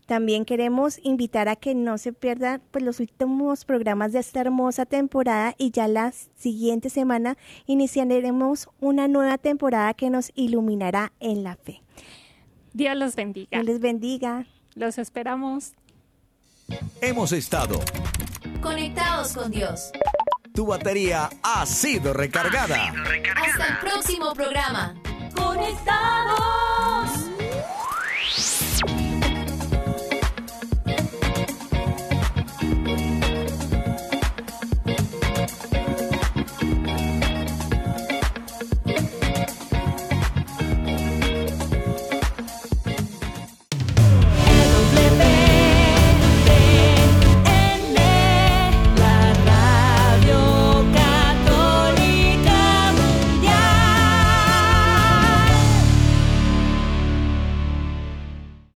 [0.08, 4.86] También queremos invitar a que no se pierdan pues, los últimos programas de esta hermosa
[4.86, 7.38] temporada y ya la siguiente semana
[7.68, 11.84] iniciaremos una nueva temporada que nos iluminará en la fe.
[12.74, 13.49] Dios los bendiga.
[13.51, 14.45] Dios les bendiga.
[14.74, 15.74] Los esperamos.
[17.01, 17.80] Hemos estado
[18.62, 19.91] Conectados con Dios.
[20.53, 22.93] Tu batería ha sido recargada.
[23.36, 24.95] Hasta el próximo programa.
[25.36, 27.36] Conectados.